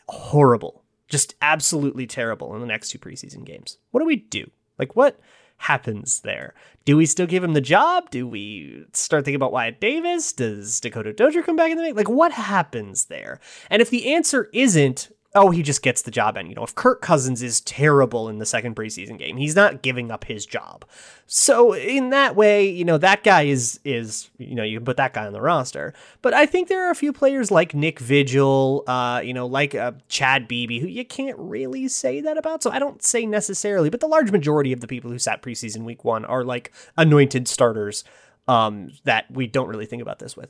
horrible, 0.07 0.83
just 1.07 1.35
absolutely 1.41 2.07
terrible 2.07 2.53
in 2.55 2.61
the 2.61 2.67
next 2.67 2.89
two 2.89 2.99
preseason 2.99 3.43
games? 3.43 3.77
What 3.91 4.01
do 4.01 4.05
we 4.05 4.17
do? 4.17 4.49
Like, 4.77 4.95
what 4.95 5.19
happens 5.57 6.21
there? 6.21 6.53
Do 6.85 6.95
we 6.95 7.05
still 7.05 7.27
give 7.27 7.43
him 7.43 7.53
the 7.53 7.61
job? 7.61 8.09
Do 8.09 8.27
we 8.27 8.85
start 8.93 9.25
thinking 9.25 9.35
about 9.35 9.51
Wyatt 9.51 9.81
Davis? 9.81 10.31
Does 10.31 10.79
Dakota 10.79 11.13
Dozier 11.13 11.43
come 11.43 11.55
back 11.55 11.71
in 11.71 11.77
the 11.77 11.83
mix? 11.83 11.97
Like, 11.97 12.09
what 12.09 12.31
happens 12.31 13.05
there? 13.05 13.39
And 13.69 13.81
if 13.81 13.89
the 13.89 14.13
answer 14.13 14.49
isn't 14.53 15.11
oh, 15.35 15.51
he 15.51 15.61
just 15.61 15.83
gets 15.83 16.01
the 16.01 16.11
job. 16.11 16.37
And, 16.37 16.49
you 16.49 16.55
know, 16.55 16.63
if 16.63 16.73
Kirk 16.73 17.01
Cousins 17.01 17.43
is 17.43 17.61
terrible 17.61 18.29
in 18.29 18.39
the 18.39 18.45
second 18.45 18.75
preseason 18.75 19.17
game, 19.17 19.37
he's 19.37 19.55
not 19.55 19.83
giving 19.83 20.09
up 20.09 20.25
his 20.25 20.45
job. 20.45 20.85
So 21.27 21.73
in 21.73 22.09
that 22.09 22.35
way, 22.35 22.67
you 22.67 22.83
know, 22.83 22.97
that 22.97 23.23
guy 23.23 23.43
is, 23.43 23.79
is, 23.85 24.31
you 24.39 24.55
know, 24.55 24.63
you 24.63 24.79
can 24.79 24.85
put 24.85 24.97
that 24.97 25.13
guy 25.13 25.27
on 25.27 25.33
the 25.33 25.41
roster. 25.41 25.93
But 26.23 26.33
I 26.33 26.47
think 26.47 26.67
there 26.67 26.87
are 26.87 26.89
a 26.89 26.95
few 26.95 27.13
players 27.13 27.51
like 27.51 27.75
Nick 27.75 27.99
Vigil, 27.99 28.83
uh, 28.87 29.21
you 29.23 29.35
know, 29.35 29.45
like 29.45 29.75
uh, 29.75 29.91
Chad 30.07 30.47
Beebe, 30.47 30.79
who 30.79 30.87
you 30.87 31.05
can't 31.05 31.37
really 31.37 31.87
say 31.87 32.21
that 32.21 32.37
about. 32.39 32.63
So 32.63 32.71
I 32.71 32.79
don't 32.79 33.03
say 33.03 33.27
necessarily, 33.27 33.91
but 33.91 33.99
the 33.99 34.07
large 34.07 34.31
majority 34.31 34.73
of 34.73 34.79
the 34.79 34.87
people 34.87 35.11
who 35.11 35.19
sat 35.19 35.43
preseason 35.43 35.83
week 35.83 36.03
one 36.03 36.25
are 36.25 36.43
like 36.43 36.71
anointed 36.97 37.47
starters 37.47 38.03
um, 38.49 38.91
that 39.03 39.29
we 39.29 39.45
don't 39.45 39.67
really 39.67 39.85
think 39.85 40.01
about 40.01 40.17
this 40.17 40.35
with. 40.35 40.49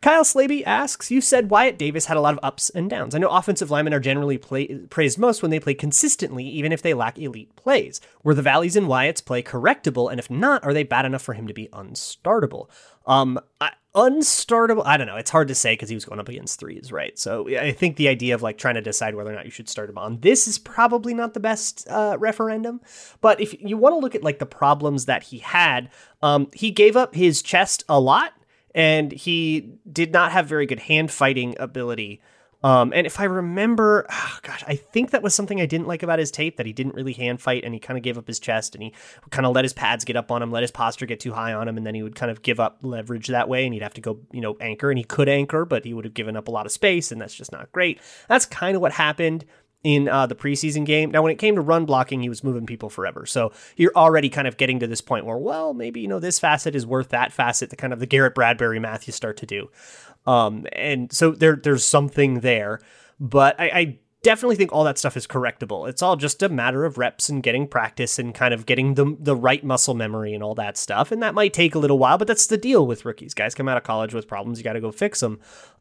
Kyle 0.00 0.24
Slaby 0.24 0.62
asks, 0.64 1.10
You 1.10 1.20
said 1.20 1.50
Wyatt 1.50 1.78
Davis 1.78 2.06
had 2.06 2.16
a 2.16 2.20
lot 2.20 2.32
of 2.32 2.40
ups 2.42 2.70
and 2.70 2.88
downs. 2.88 3.14
I 3.14 3.18
know 3.18 3.28
offensive 3.28 3.70
linemen 3.70 3.92
are 3.92 4.00
generally 4.00 4.38
play- 4.38 4.78
praised 4.88 5.18
most 5.18 5.42
when 5.42 5.50
they 5.50 5.60
play 5.60 5.74
consistently, 5.74 6.44
even 6.44 6.72
if 6.72 6.80
they 6.80 6.94
lack 6.94 7.18
elite 7.18 7.54
plays. 7.54 8.00
Were 8.22 8.34
the 8.34 8.40
valleys 8.40 8.74
in 8.74 8.86
Wyatt's 8.86 9.20
play 9.20 9.42
correctable? 9.42 10.10
And 10.10 10.18
if 10.18 10.30
not, 10.30 10.64
are 10.64 10.72
they 10.72 10.82
bad 10.82 11.04
enough 11.04 11.22
for 11.22 11.34
him 11.34 11.46
to 11.46 11.52
be 11.52 11.68
unstartable? 11.74 12.68
Um, 13.06 13.38
I, 13.60 13.70
unstartable. 13.96 14.82
I 14.84 14.98
don't 14.98 15.06
know. 15.06 15.16
It's 15.16 15.30
hard 15.30 15.48
to 15.48 15.54
say 15.54 15.72
because 15.72 15.88
he 15.88 15.94
was 15.94 16.04
going 16.04 16.20
up 16.20 16.28
against 16.28 16.60
threes, 16.60 16.92
right? 16.92 17.18
So 17.18 17.48
I 17.48 17.72
think 17.72 17.96
the 17.96 18.08
idea 18.08 18.34
of 18.34 18.42
like 18.42 18.58
trying 18.58 18.74
to 18.74 18.82
decide 18.82 19.14
whether 19.14 19.32
or 19.32 19.34
not 19.34 19.46
you 19.46 19.50
should 19.50 19.70
start 19.70 19.88
him 19.88 19.96
on 19.96 20.20
this 20.20 20.46
is 20.46 20.58
probably 20.58 21.14
not 21.14 21.32
the 21.32 21.40
best 21.40 21.88
uh, 21.88 22.16
referendum. 22.20 22.82
But 23.22 23.40
if 23.40 23.58
you 23.60 23.78
want 23.78 23.94
to 23.94 23.98
look 23.98 24.14
at 24.14 24.22
like 24.22 24.38
the 24.38 24.46
problems 24.46 25.06
that 25.06 25.24
he 25.24 25.38
had, 25.38 25.90
um, 26.22 26.50
he 26.52 26.70
gave 26.70 26.94
up 26.94 27.14
his 27.14 27.40
chest 27.40 27.84
a 27.88 27.98
lot 27.98 28.34
and 28.74 29.10
he 29.10 29.72
did 29.90 30.12
not 30.12 30.32
have 30.32 30.46
very 30.46 30.66
good 30.66 30.80
hand 30.80 31.10
fighting 31.10 31.56
ability. 31.58 32.20
Um, 32.66 32.92
and 32.92 33.06
if 33.06 33.20
I 33.20 33.24
remember, 33.24 34.06
oh 34.10 34.38
gosh, 34.42 34.64
I 34.66 34.74
think 34.74 35.12
that 35.12 35.22
was 35.22 35.36
something 35.36 35.60
I 35.60 35.66
didn't 35.66 35.86
like 35.86 36.02
about 36.02 36.18
his 36.18 36.32
tape 36.32 36.56
that 36.56 36.66
he 36.66 36.72
didn't 36.72 36.96
really 36.96 37.12
hand 37.12 37.40
fight 37.40 37.62
and 37.64 37.72
he 37.72 37.78
kind 37.78 37.96
of 37.96 38.02
gave 38.02 38.18
up 38.18 38.26
his 38.26 38.40
chest 38.40 38.74
and 38.74 38.82
he 38.82 38.92
kind 39.30 39.46
of 39.46 39.54
let 39.54 39.64
his 39.64 39.72
pads 39.72 40.04
get 40.04 40.16
up 40.16 40.32
on 40.32 40.42
him, 40.42 40.50
let 40.50 40.64
his 40.64 40.72
posture 40.72 41.06
get 41.06 41.20
too 41.20 41.32
high 41.32 41.52
on 41.52 41.68
him, 41.68 41.76
and 41.76 41.86
then 41.86 41.94
he 41.94 42.02
would 42.02 42.16
kind 42.16 42.28
of 42.28 42.42
give 42.42 42.58
up 42.58 42.78
leverage 42.82 43.28
that 43.28 43.48
way 43.48 43.64
and 43.66 43.72
he'd 43.72 43.84
have 43.84 43.94
to 43.94 44.00
go, 44.00 44.18
you 44.32 44.40
know, 44.40 44.56
anchor 44.60 44.90
and 44.90 44.98
he 44.98 45.04
could 45.04 45.28
anchor, 45.28 45.64
but 45.64 45.84
he 45.84 45.94
would 45.94 46.04
have 46.04 46.14
given 46.14 46.36
up 46.36 46.48
a 46.48 46.50
lot 46.50 46.66
of 46.66 46.72
space 46.72 47.12
and 47.12 47.20
that's 47.20 47.36
just 47.36 47.52
not 47.52 47.70
great. 47.70 48.00
That's 48.28 48.46
kind 48.46 48.74
of 48.74 48.82
what 48.82 48.90
happened 48.90 49.44
in 49.82 50.08
uh, 50.08 50.26
the 50.26 50.34
preseason 50.34 50.84
game. 50.84 51.10
Now, 51.10 51.22
when 51.22 51.32
it 51.32 51.38
came 51.38 51.54
to 51.54 51.60
run 51.60 51.84
blocking, 51.84 52.20
he 52.20 52.28
was 52.28 52.42
moving 52.42 52.66
people 52.66 52.90
forever. 52.90 53.26
So 53.26 53.52
you're 53.76 53.94
already 53.94 54.28
kind 54.28 54.48
of 54.48 54.56
getting 54.56 54.80
to 54.80 54.86
this 54.86 55.00
point 55.00 55.26
where, 55.26 55.38
well, 55.38 55.74
maybe 55.74 56.00
you 56.00 56.08
know 56.08 56.18
this 56.18 56.38
facet 56.38 56.74
is 56.74 56.86
worth 56.86 57.10
that 57.10 57.32
facet. 57.32 57.70
The 57.70 57.76
kind 57.76 57.92
of 57.92 58.00
the 58.00 58.06
Garrett 58.06 58.34
Bradbury 58.34 58.80
math 58.80 59.06
you 59.06 59.12
start 59.12 59.36
to 59.38 59.46
do, 59.46 59.70
um, 60.26 60.66
and 60.72 61.12
so 61.12 61.30
there 61.30 61.56
there's 61.56 61.84
something 61.84 62.40
there. 62.40 62.80
But 63.18 63.58
I, 63.58 63.70
I 63.70 63.98
definitely 64.26 64.56
think 64.56 64.72
all 64.72 64.82
that 64.82 64.98
stuff 64.98 65.16
is 65.16 65.24
correctable. 65.24 65.88
It's 65.88 66.02
all 66.02 66.16
just 66.16 66.42
a 66.42 66.48
matter 66.48 66.84
of 66.84 66.98
reps 66.98 67.28
and 67.28 67.44
getting 67.44 67.68
practice 67.68 68.18
and 68.18 68.34
kind 68.34 68.52
of 68.52 68.66
getting 68.66 68.94
the 68.94 69.16
the 69.20 69.36
right 69.36 69.62
muscle 69.62 69.94
memory 69.94 70.34
and 70.34 70.42
all 70.42 70.56
that 70.56 70.76
stuff. 70.76 71.12
And 71.12 71.22
that 71.22 71.32
might 71.32 71.52
take 71.52 71.76
a 71.76 71.78
little 71.78 71.98
while, 71.98 72.18
but 72.18 72.26
that's 72.26 72.48
the 72.48 72.58
deal 72.58 72.88
with 72.88 73.04
rookies. 73.04 73.34
Guys 73.34 73.54
come 73.54 73.68
out 73.68 73.76
of 73.76 73.84
college 73.84 74.14
with 74.14 74.26
problems, 74.26 74.58
you 74.58 74.64
got 74.64 74.72
to 74.72 74.80
go 74.80 74.90
fix 74.90 75.20
them. 75.20 75.38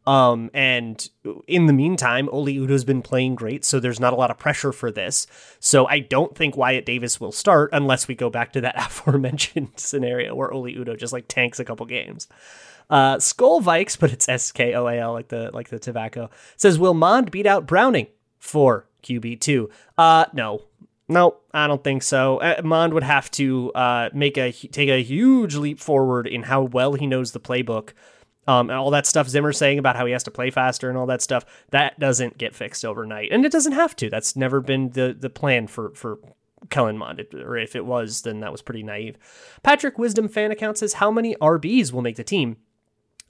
Um, 0.07 0.51
and 0.53 1.09
in 1.47 1.65
the 1.65 1.73
meantime, 1.73 2.29
Oli 2.31 2.55
Udoh's 2.55 2.83
been 2.83 3.01
playing 3.01 3.35
great, 3.35 3.65
so 3.65 3.79
there's 3.79 3.99
not 3.99 4.13
a 4.13 4.15
lot 4.15 4.29
of 4.29 4.37
pressure 4.37 4.71
for 4.71 4.91
this. 4.91 5.25
So 5.59 5.87
I 5.87 5.99
don't 5.99 6.35
think 6.35 6.55
Wyatt 6.55 6.85
Davis 6.85 7.19
will 7.19 7.31
start 7.31 7.71
unless 7.73 8.07
we 8.07 8.13
go 8.13 8.29
back 8.29 8.53
to 8.53 8.61
that 8.61 8.75
aforementioned 8.85 9.71
scenario 9.77 10.35
where 10.35 10.53
Oli 10.53 10.75
Udoh 10.75 10.97
just 10.97 11.13
like 11.13 11.27
tanks 11.27 11.59
a 11.59 11.65
couple 11.65 11.85
games. 11.85 12.27
Uh, 12.87 13.17
Skoal 13.17 13.61
Vikes, 13.61 13.97
but 13.99 14.11
it's 14.11 14.29
S 14.29 14.51
K 14.51 14.75
O 14.75 14.87
A 14.87 14.99
L 14.99 15.13
like 15.13 15.29
the 15.29 15.49
like 15.53 15.69
the 15.69 15.79
tobacco. 15.79 16.29
Says 16.55 16.77
will 16.77 16.93
Mond 16.93 17.31
beat 17.31 17.47
out 17.47 17.65
Browning? 17.65 18.07
for 18.45 18.87
QB2. 19.03 19.69
Uh, 19.97 20.25
no. 20.33 20.61
No, 21.07 21.35
I 21.53 21.67
don't 21.67 21.83
think 21.83 22.01
so. 22.01 22.37
Uh, 22.37 22.61
Mond 22.63 22.93
would 22.93 23.03
have 23.03 23.29
to 23.31 23.71
uh, 23.73 24.09
make 24.11 24.37
a 24.37 24.51
take 24.51 24.89
a 24.89 25.03
huge 25.03 25.55
leap 25.55 25.79
forward 25.79 26.25
in 26.25 26.43
how 26.43 26.63
well 26.63 26.93
he 26.93 27.05
knows 27.05 27.31
the 27.31 27.39
playbook. 27.39 27.91
Um, 28.47 28.69
and 28.69 28.77
all 28.77 28.91
that 28.91 29.07
stuff 29.07 29.27
Zimmer's 29.27 29.57
saying 29.57 29.79
about 29.79 29.95
how 29.95 30.05
he 30.05 30.11
has 30.11 30.23
to 30.23 30.31
play 30.31 30.51
faster 30.51 30.87
and 30.89 30.97
all 30.97 31.07
that 31.07 31.21
stuff, 31.21 31.45
that 31.71 31.99
doesn't 31.99 32.37
get 32.37 32.55
fixed 32.55 32.85
overnight. 32.85 33.31
And 33.31 33.45
it 33.45 33.51
doesn't 33.51 33.73
have 33.73 33.95
to. 33.97 34.09
That's 34.09 34.35
never 34.35 34.61
been 34.61 34.91
the 34.91 35.15
the 35.17 35.29
plan 35.29 35.67
for 35.67 35.91
for 35.95 36.19
Kellen 36.69 36.97
Mond. 36.97 37.25
Or 37.33 37.57
if 37.57 37.75
it 37.75 37.85
was, 37.85 38.21
then 38.21 38.41
that 38.41 38.51
was 38.51 38.61
pretty 38.61 38.83
naive. 38.83 39.17
Patrick 39.63 39.97
Wisdom 39.97 40.27
fan 40.27 40.51
account 40.51 40.77
says 40.77 40.93
how 40.93 41.09
many 41.09 41.35
RBs 41.35 41.91
will 41.91 42.01
make 42.01 42.17
the 42.17 42.23
team? 42.23 42.57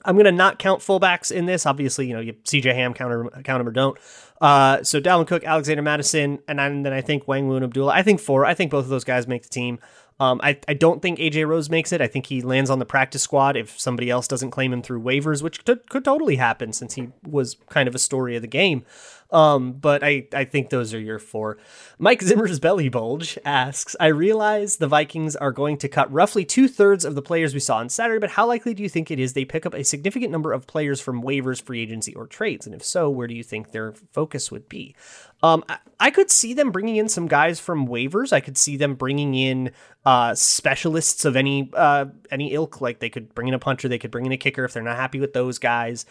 I'm 0.04 0.18
to 0.18 0.32
not 0.32 0.58
count 0.58 0.80
fullbacks 0.80 1.32
in 1.32 1.46
this. 1.46 1.66
Obviously, 1.66 2.06
you 2.06 2.14
know, 2.14 2.20
you 2.20 2.34
CJ 2.44 2.74
Ham, 2.74 2.94
counter, 2.94 3.28
count 3.42 3.60
him 3.60 3.68
or 3.68 3.72
don't. 3.72 3.98
Uh, 4.40 4.82
so 4.82 5.00
Dalvin 5.00 5.26
Cook, 5.26 5.42
Alexander 5.44 5.82
Mattison, 5.82 6.38
and 6.46 6.58
then 6.84 6.92
I 6.92 7.00
think 7.00 7.24
Nwangwu 7.24 7.56
and 7.56 7.64
Abdullah. 7.64 7.92
I 7.92 8.02
think 8.02 8.20
four. 8.20 8.44
I 8.44 8.54
think 8.54 8.70
both 8.70 8.84
of 8.84 8.90
those 8.90 9.04
guys 9.04 9.26
make 9.26 9.42
the 9.42 9.48
team. 9.48 9.78
Um, 10.18 10.40
I, 10.42 10.58
I 10.66 10.74
don't 10.74 11.02
think 11.02 11.18
AJ 11.18 11.46
Rose 11.46 11.68
makes 11.68 11.92
it. 11.92 12.00
I 12.00 12.06
think 12.06 12.26
he 12.26 12.40
lands 12.40 12.70
on 12.70 12.78
the 12.78 12.86
practice 12.86 13.22
squad 13.22 13.56
if 13.56 13.78
somebody 13.78 14.08
else 14.08 14.26
doesn't 14.26 14.50
claim 14.50 14.72
him 14.72 14.82
through 14.82 15.02
waivers, 15.02 15.42
which 15.42 15.64
could, 15.64 15.88
could 15.90 16.04
totally 16.04 16.36
happen 16.36 16.72
since 16.72 16.94
he 16.94 17.08
was 17.22 17.56
kind 17.68 17.86
of 17.86 17.94
a 17.94 17.98
story 17.98 18.34
of 18.34 18.42
the 18.42 18.48
game. 18.48 18.84
Um, 19.30 19.72
but 19.72 20.04
I, 20.04 20.28
I 20.32 20.44
think 20.44 20.70
those 20.70 20.94
are 20.94 21.00
your 21.00 21.18
four. 21.18 21.58
Mike 21.98 22.22
Zimmer's 22.22 22.60
belly 22.60 22.88
bulge 22.88 23.38
asks, 23.44 23.96
I 23.98 24.06
realize 24.06 24.76
the 24.76 24.86
Vikings 24.86 25.34
are 25.36 25.52
going 25.52 25.78
to 25.78 25.88
cut 25.88 26.12
roughly 26.12 26.44
two 26.44 26.68
thirds 26.68 27.04
of 27.04 27.14
the 27.14 27.22
players 27.22 27.54
we 27.54 27.60
saw 27.60 27.78
on 27.78 27.88
Saturday, 27.88 28.20
but 28.20 28.30
how 28.30 28.46
likely 28.46 28.74
do 28.74 28.82
you 28.82 28.88
think 28.88 29.10
it 29.10 29.18
is 29.18 29.32
they 29.32 29.44
pick 29.44 29.66
up 29.66 29.74
a 29.74 29.84
significant 29.84 30.30
number 30.30 30.52
of 30.52 30.66
players 30.66 31.00
from 31.00 31.22
waivers, 31.22 31.60
free 31.60 31.82
agency, 31.82 32.14
or 32.14 32.26
trades? 32.26 32.66
And 32.66 32.74
if 32.74 32.84
so, 32.84 33.10
where 33.10 33.26
do 33.26 33.34
you 33.34 33.42
think 33.42 33.72
their 33.72 33.92
focus 34.12 34.50
would 34.50 34.68
be? 34.68 34.94
Um, 35.42 35.64
I, 35.68 35.78
I 35.98 36.10
could 36.10 36.30
see 36.30 36.54
them 36.54 36.70
bringing 36.70 36.96
in 36.96 37.08
some 37.08 37.26
guys 37.26 37.60
from 37.60 37.86
waivers. 37.86 38.32
I 38.32 38.40
could 38.40 38.56
see 38.56 38.76
them 38.76 38.94
bringing 38.94 39.34
in 39.34 39.72
uh, 40.04 40.34
specialists 40.34 41.24
of 41.24 41.36
any 41.36 41.70
uh, 41.74 42.06
any 42.30 42.52
ilk. 42.52 42.80
Like 42.80 43.00
they 43.00 43.10
could 43.10 43.34
bring 43.34 43.48
in 43.48 43.54
a 43.54 43.58
punter, 43.58 43.88
they 43.88 43.98
could 43.98 44.10
bring 44.10 44.26
in 44.26 44.32
a 44.32 44.36
kicker 44.36 44.64
if 44.64 44.72
they're 44.72 44.82
not 44.82 44.96
happy 44.96 45.20
with 45.20 45.32
those 45.32 45.58
guys. 45.58 46.06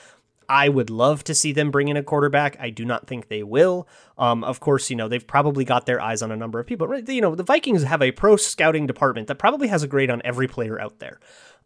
I 0.48 0.70
would 0.70 0.90
love 0.90 1.24
to 1.26 1.34
see 1.36 1.52
them 1.52 1.72
bring 1.72 1.88
in 1.88 1.98
a 1.98 2.04
quarterback. 2.04 2.58
I 2.60 2.70
do 2.70 2.86
not 2.86 3.08
think 3.08 3.28
they 3.28 3.44
will. 3.44 3.88
Um, 4.18 4.44
of 4.44 4.60
course, 4.60 4.90
you 4.90 4.96
know, 4.96 5.08
they've 5.08 5.26
probably 5.26 5.66
got 5.66 5.86
their 5.86 6.02
eyes 6.02 6.22
on 6.22 6.32
a 6.32 6.38
number 6.38 6.60
of 6.60 6.68
people. 6.68 6.94
You 7.08 7.22
know, 7.22 7.36
the 7.36 7.44
Vikings 7.44 7.84
have 7.84 8.02
a 8.02 8.12
pro 8.12 8.36
scouting 8.36 8.88
department 8.88 9.28
that 9.28 9.36
probably 9.36 9.68
has 9.68 9.84
a 9.84 9.88
grade 9.88 10.10
on 10.10 10.22
every 10.24 10.48
player 10.48 10.80
out 10.80 11.00
there 11.00 11.20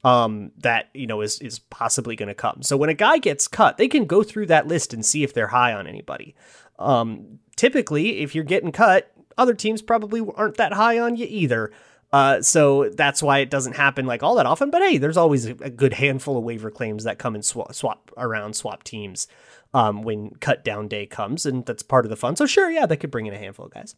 um, 0.04 0.52
that, 0.58 0.90
you 0.94 1.08
know, 1.08 1.22
is, 1.22 1.40
is 1.40 1.60
possibly 1.60 2.16
going 2.16 2.28
to 2.28 2.36
come. 2.36 2.62
So 2.62 2.78
when 2.78 2.90
a 2.90 2.94
guy 2.94 3.18
gets 3.18 3.48
cut, 3.48 3.78
they 3.78 3.88
can 3.88 4.06
go 4.06 4.24
through 4.24 4.48
that 4.48 4.68
list 4.68 4.94
and 4.94 5.06
see 5.06 5.24
if 5.24 5.34
they're 5.34 5.48
high 5.48 5.74
on 5.74 5.88
anybody. 5.88 6.36
Um, 6.78 7.40
typically, 7.56 8.20
if 8.20 8.34
you're 8.34 8.44
getting 8.44 8.72
cut, 8.72 9.12
other 9.38 9.54
teams 9.54 9.82
probably 9.82 10.22
aren't 10.36 10.58
that 10.58 10.74
high 10.74 11.00
on 11.00 11.16
you 11.16 11.26
either. 11.30 11.72
Uh, 12.12 12.42
so 12.42 12.90
that's 12.90 13.22
why 13.22 13.40
it 13.40 13.52
doesn't 13.52 13.76
happen 13.76 14.06
like 14.06 14.24
all 14.24 14.36
that 14.36 14.46
often. 14.46 14.72
But 14.72 14.82
hey, 14.82 14.98
there's 14.98 15.18
always 15.18 15.46
a, 15.46 15.70
good 15.70 15.94
handful 15.94 16.38
of 16.38 16.44
waiver 16.44 16.72
claims 16.72 17.04
that 17.04 17.20
come 17.20 17.36
and 17.36 17.46
swap, 17.46 17.74
swap 17.74 18.12
around, 18.18 18.56
swap 18.56 18.84
teams 18.84 19.28
um, 19.74 20.02
when 20.02 20.32
cut 20.40 20.64
down 20.64 20.88
day 20.88 21.06
comes, 21.06 21.46
and 21.46 21.66
that's 21.66 21.84
part 21.84 22.06
of 22.06 22.10
the 22.10 22.16
fun. 22.16 22.36
So 22.36 22.46
sure, 22.46 22.72
yeah, 22.72 22.86
they 22.86 22.98
could 22.98 23.12
bring 23.12 23.28
in 23.28 23.34
a 23.34 23.38
handful 23.38 23.66
of 23.66 23.74
guys. 23.74 23.96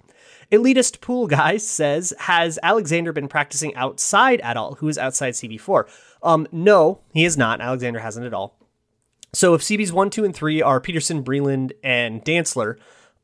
Elitist 0.52 1.00
pool 1.00 1.28
guy 1.28 1.58
says, 1.58 2.13
has 2.19 2.60
Alexander 2.62 3.13
been 3.13 3.30
practicing 3.30 3.74
outside 3.76 4.41
at 4.41 4.58
all? 4.58 4.76
Who 4.76 4.89
is 4.89 4.97
outside 4.97 5.34
CB4? 5.34 5.89
Um, 6.21 6.47
no, 6.52 7.00
he 7.13 7.24
is 7.24 7.38
not. 7.38 7.62
Alexander 7.62 8.00
hasn't 8.00 8.26
at 8.26 8.34
all. 8.34 8.58
So 9.34 9.54
if 9.54 9.62
CBs 9.62 9.93
one, 9.93 10.10
two, 10.10 10.26
and 10.26 10.36
three 10.36 10.62
are 10.62 10.82
Peterson, 10.82 11.24
Breeland, 11.24 11.71
and 11.84 12.24
Dantzler. 12.24 12.78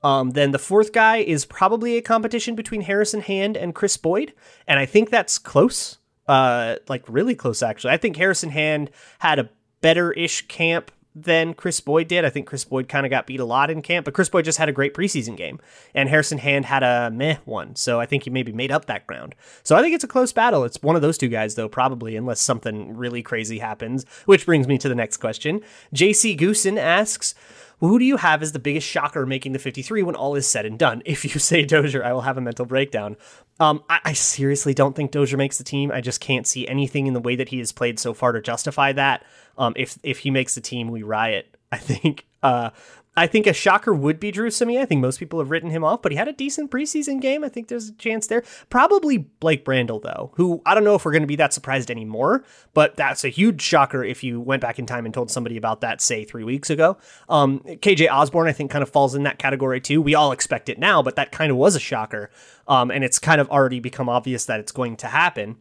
Um, 0.04 0.32
then 0.32 0.52
the 0.52 0.60
fourth 0.60 0.94
guy 0.94 1.18
is 1.18 1.46
probably 1.46 1.98
a 1.98 2.02
competition 2.02 2.56
between 2.56 2.82
Harrison 2.82 3.22
Hand 3.22 3.58
and 3.58 3.74
Chris 3.74 3.98
Boyd, 3.98 4.34
and 4.68 4.80
I 4.80 4.86
think 4.86 5.10
that's 5.10 5.38
close, 5.38 5.98
uh, 6.28 6.76
like 6.88 7.04
really 7.08 7.36
close 7.36 7.64
actually. 7.64 7.94
I 7.94 7.98
think 7.98 8.16
Harrison 8.16 8.52
Hand 8.52 8.92
had 9.20 9.40
a 9.40 9.50
better 9.82 10.12
ish 10.14 10.48
camp 10.48 10.92
than 11.24 11.54
Chris 11.54 11.80
Boyd 11.80 12.08
did. 12.08 12.26
I 12.26 12.30
think 12.30 12.48
Chris 12.48 12.64
Boyd 12.64 12.88
kind 12.88 13.06
of 13.06 13.10
got 13.10 13.26
beat 13.26 13.40
a 13.40 13.46
lot 13.46 13.72
in 13.72 13.82
camp, 13.82 14.06
but 14.06 14.14
Chris 14.14 14.30
Boyd 14.30 14.46
just 14.46 14.58
had 14.58 14.70
a 14.70 14.74
great 14.74 14.94
preseason 14.94 15.36
game, 15.36 15.60
and 15.96 16.10
Harrison 16.10 16.38
Hand 16.38 16.66
had 16.66 16.84
a 16.84 17.10
meh 17.12 17.38
one. 17.46 17.76
So 17.76 18.00
I 18.00 18.06
think 18.06 18.24
he 18.24 18.30
maybe 18.30 18.52
made 18.52 18.72
up 18.72 18.86
that 18.86 19.08
ground. 19.08 19.34
So 19.64 19.76
I 19.76 19.82
think 19.82 19.96
it's 19.96 20.04
a 20.04 20.08
close 20.08 20.32
battle. 20.32 20.64
It's 20.64 20.82
one 20.82 20.96
of 20.96 21.02
those 21.02 21.18
two 21.18 21.28
guys, 21.28 21.56
though, 21.56 21.70
probably, 21.70 22.16
unless 22.16 22.40
something 22.40 22.96
really 22.96 23.24
crazy 23.24 23.60
happens. 23.60 24.06
Which 24.26 24.46
brings 24.46 24.68
me 24.68 24.78
to 24.78 24.90
the 24.90 24.96
next 24.96 25.18
question. 25.18 25.62
JC 25.94 26.38
Goosen 26.38 26.78
asks, 26.78 27.34
well, 27.80 27.92
who 27.92 28.00
do 28.00 28.06
you 28.06 28.18
have 28.18 28.42
as 28.42 28.54
the 28.54 28.60
biggest 28.60 28.88
shocker 28.88 29.26
making 29.26 29.54
the 29.54 29.60
53 29.60 30.04
when 30.04 30.16
all 30.16 30.36
is 30.36 30.48
said 30.48 30.66
and 30.66 30.80
done? 30.80 31.02
If 31.06 31.24
you 31.24 31.30
say 31.40 31.63
Dozier, 31.63 32.04
I 32.04 32.13
will 32.13 32.22
have 32.22 32.38
a 32.38 32.42
mental 32.42 32.66
breakdown. 32.66 33.18
Um, 33.60 33.84
I, 33.90 34.00
I, 34.06 34.13
seriously 34.13 34.74
don't 34.74 34.96
think 34.96 35.12
Dozier 35.12 35.38
makes 35.38 35.58
the 35.58 35.63
team. 35.63 35.92
I 35.92 36.02
just 36.02 36.22
can't 36.22 36.46
see 36.46 36.68
anything 36.68 37.08
in 37.08 37.13
the 37.13 37.20
way 37.20 37.36
that 37.36 37.50
he 37.50 37.60
has 37.60 37.72
played 37.72 38.00
so 38.00 38.13
far 38.13 38.32
to 38.32 38.42
justify 38.42 38.94
that. 38.94 39.26
Um, 39.58 39.74
if 39.76 39.98
if 40.04 40.20
he 40.20 40.32
makes 40.32 40.54
the 40.54 40.62
team, 40.62 40.90
we 40.90 41.02
riot. 41.02 41.56
I 41.72 41.78
think 41.78 42.26
uh, 42.44 42.70
I 43.17 43.25
think 43.25 43.47
a 43.47 43.53
shocker 43.53 43.95
would 43.95 44.19
be 44.19 44.30
Drew 44.30 44.49
Samia. 44.49 44.82
I 44.82 44.86
think 44.86 45.01
most 45.01 45.19
people 45.19 45.39
have 45.39 45.49
written 45.49 45.71
him 45.71 45.84
off, 45.84 46.03
but 46.03 46.12
he 46.12 46.17
had 46.17 46.27
a 46.27 46.34
decent 46.34 46.69
preseason 46.69 47.19
game. 47.19 47.43
I 47.43 47.49
think 47.49 47.67
there's 47.67 47.89
a 47.89 47.93
chance 47.93 48.27
there. 48.27 48.43
Probably 48.69 49.17
Blake 49.17 49.65
Brandel, 49.65 50.03
though, 50.03 50.32
who 50.36 50.62
I 50.67 50.75
don't 50.75 50.84
know 50.84 50.93
if 50.93 51.03
we're 51.03 51.12
going 51.12 51.23
to 51.23 51.27
be 51.27 51.36
that 51.38 51.51
surprised 51.51 51.89
anymore, 51.89 52.43
but 52.75 52.95
that's 52.95 53.23
a 53.23 53.30
huge 53.30 53.60
shocker 53.60 54.03
if 54.03 54.23
you 54.23 54.39
went 54.39 54.62
back 54.62 54.77
in 54.77 54.86
time 54.86 55.06
and 55.06 55.13
told 55.15 55.32
somebody 55.32 55.58
about 55.58 55.82
that, 55.82 55.99
say, 55.99 56.23
three 56.23 56.43
weeks 56.43 56.69
ago. 56.69 56.97
Um, 57.27 57.60
KJ 57.62 58.08
Osborne, 58.12 58.47
I 58.47 58.53
think, 58.53 58.69
kind 58.69 58.84
of 58.84 58.89
falls 58.89 59.15
in 59.15 59.23
that 59.23 59.39
category 59.39 59.82
too. 59.82 59.99
We 59.99 60.13
all 60.13 60.32
expect 60.32 60.69
it 60.69 60.77
now, 60.77 61.01
but 61.01 61.15
that 61.15 61.32
kind 61.32 61.49
of 61.49 61.58
was 61.58 61.75
a 61.75 61.80
shocker. 61.80 62.30
Um, 62.67 62.91
and 62.91 63.03
it's 63.03 63.17
kind 63.17 63.41
of 63.41 63.49
already 63.49 63.80
become 63.80 64.10
obvious 64.10 64.45
that 64.45 64.60
it's 64.60 64.71
going 64.71 64.95
to 64.97 65.08
happen. 65.08 65.58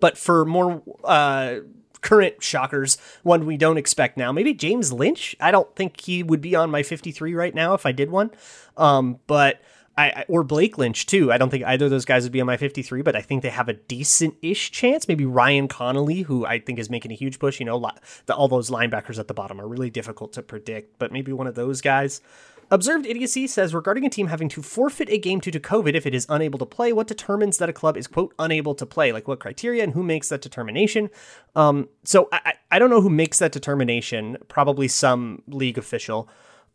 But 0.00 0.18
for 0.18 0.44
more 0.44 0.82
uh, 1.02 1.60
current 2.04 2.42
shockers, 2.42 2.98
one 3.22 3.46
we 3.46 3.56
don't 3.56 3.78
expect 3.78 4.16
now. 4.16 4.30
Maybe 4.30 4.54
James 4.54 4.92
Lynch. 4.92 5.34
I 5.40 5.50
don't 5.50 5.74
think 5.74 6.00
he 6.00 6.22
would 6.22 6.40
be 6.40 6.54
on 6.54 6.70
my 6.70 6.84
53 6.84 7.34
right 7.34 7.54
now 7.54 7.74
if 7.74 7.86
I 7.86 7.92
did 7.92 8.10
one. 8.10 8.30
Um, 8.76 9.18
but 9.26 9.60
I, 9.96 10.24
or 10.28 10.44
Blake 10.44 10.76
Lynch 10.76 11.06
too. 11.06 11.32
I 11.32 11.38
don't 11.38 11.50
think 11.50 11.64
either 11.64 11.86
of 11.86 11.90
those 11.90 12.04
guys 12.04 12.24
would 12.24 12.32
be 12.32 12.40
on 12.40 12.46
my 12.46 12.56
53, 12.56 13.02
but 13.02 13.16
I 13.16 13.22
think 13.22 13.42
they 13.42 13.50
have 13.50 13.68
a 13.68 13.74
decent-ish 13.74 14.70
chance. 14.70 15.08
Maybe 15.08 15.24
Ryan 15.24 15.66
Connelly, 15.66 16.22
who 16.22 16.44
I 16.44 16.58
think 16.58 16.78
is 16.78 16.90
making 16.90 17.12
a 17.12 17.14
huge 17.14 17.38
push. 17.38 17.58
You 17.58 17.66
know, 17.66 17.90
the, 18.26 18.34
all 18.34 18.48
those 18.48 18.70
linebackers 18.70 19.18
at 19.18 19.28
the 19.28 19.34
bottom 19.34 19.60
are 19.60 19.66
really 19.66 19.90
difficult 19.90 20.32
to 20.34 20.42
predict, 20.42 20.98
but 20.98 21.12
maybe 21.12 21.32
one 21.32 21.46
of 21.46 21.54
those 21.54 21.80
guys. 21.80 22.20
Observed 22.74 23.06
Idiocy 23.06 23.46
says 23.46 23.72
regarding 23.72 24.04
a 24.04 24.10
team 24.10 24.26
having 24.26 24.48
to 24.48 24.60
forfeit 24.60 25.08
a 25.08 25.16
game 25.16 25.38
due 25.38 25.52
to 25.52 25.60
COVID 25.60 25.94
if 25.94 26.06
it 26.06 26.14
is 26.14 26.26
unable 26.28 26.58
to 26.58 26.66
play, 26.66 26.92
what 26.92 27.06
determines 27.06 27.58
that 27.58 27.68
a 27.68 27.72
club 27.72 27.96
is, 27.96 28.08
quote, 28.08 28.34
unable 28.36 28.74
to 28.74 28.84
play? 28.84 29.12
Like 29.12 29.28
what 29.28 29.38
criteria 29.38 29.84
and 29.84 29.92
who 29.92 30.02
makes 30.02 30.28
that 30.30 30.42
determination? 30.42 31.08
Um, 31.54 31.88
so 32.02 32.28
I, 32.32 32.54
I 32.72 32.80
don't 32.80 32.90
know 32.90 33.00
who 33.00 33.10
makes 33.10 33.38
that 33.38 33.52
determination, 33.52 34.38
probably 34.48 34.88
some 34.88 35.42
league 35.46 35.78
official. 35.78 36.28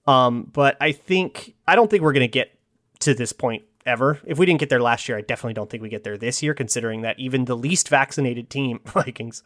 Um, 0.07 0.49
but 0.53 0.77
I 0.79 0.93
think, 0.93 1.55
I 1.67 1.75
don't 1.75 1.91
think 1.91 2.01
we're 2.01 2.13
going 2.13 2.21
to 2.21 2.31
get 2.31 2.57
to 2.99 3.13
this 3.13 3.33
point 3.33 3.63
ever. 3.85 4.19
If 4.25 4.37
we 4.37 4.45
didn't 4.45 4.59
get 4.59 4.69
there 4.69 4.81
last 4.81 5.07
year, 5.07 5.17
I 5.17 5.21
definitely 5.21 5.53
don't 5.53 5.69
think 5.69 5.83
we 5.83 5.89
get 5.89 6.03
there 6.03 6.17
this 6.17 6.43
year, 6.43 6.53
considering 6.53 7.01
that 7.01 7.19
even 7.19 7.45
the 7.45 7.57
least 7.57 7.89
vaccinated 7.89 8.49
team, 8.49 8.79
Vikings, 8.85 9.43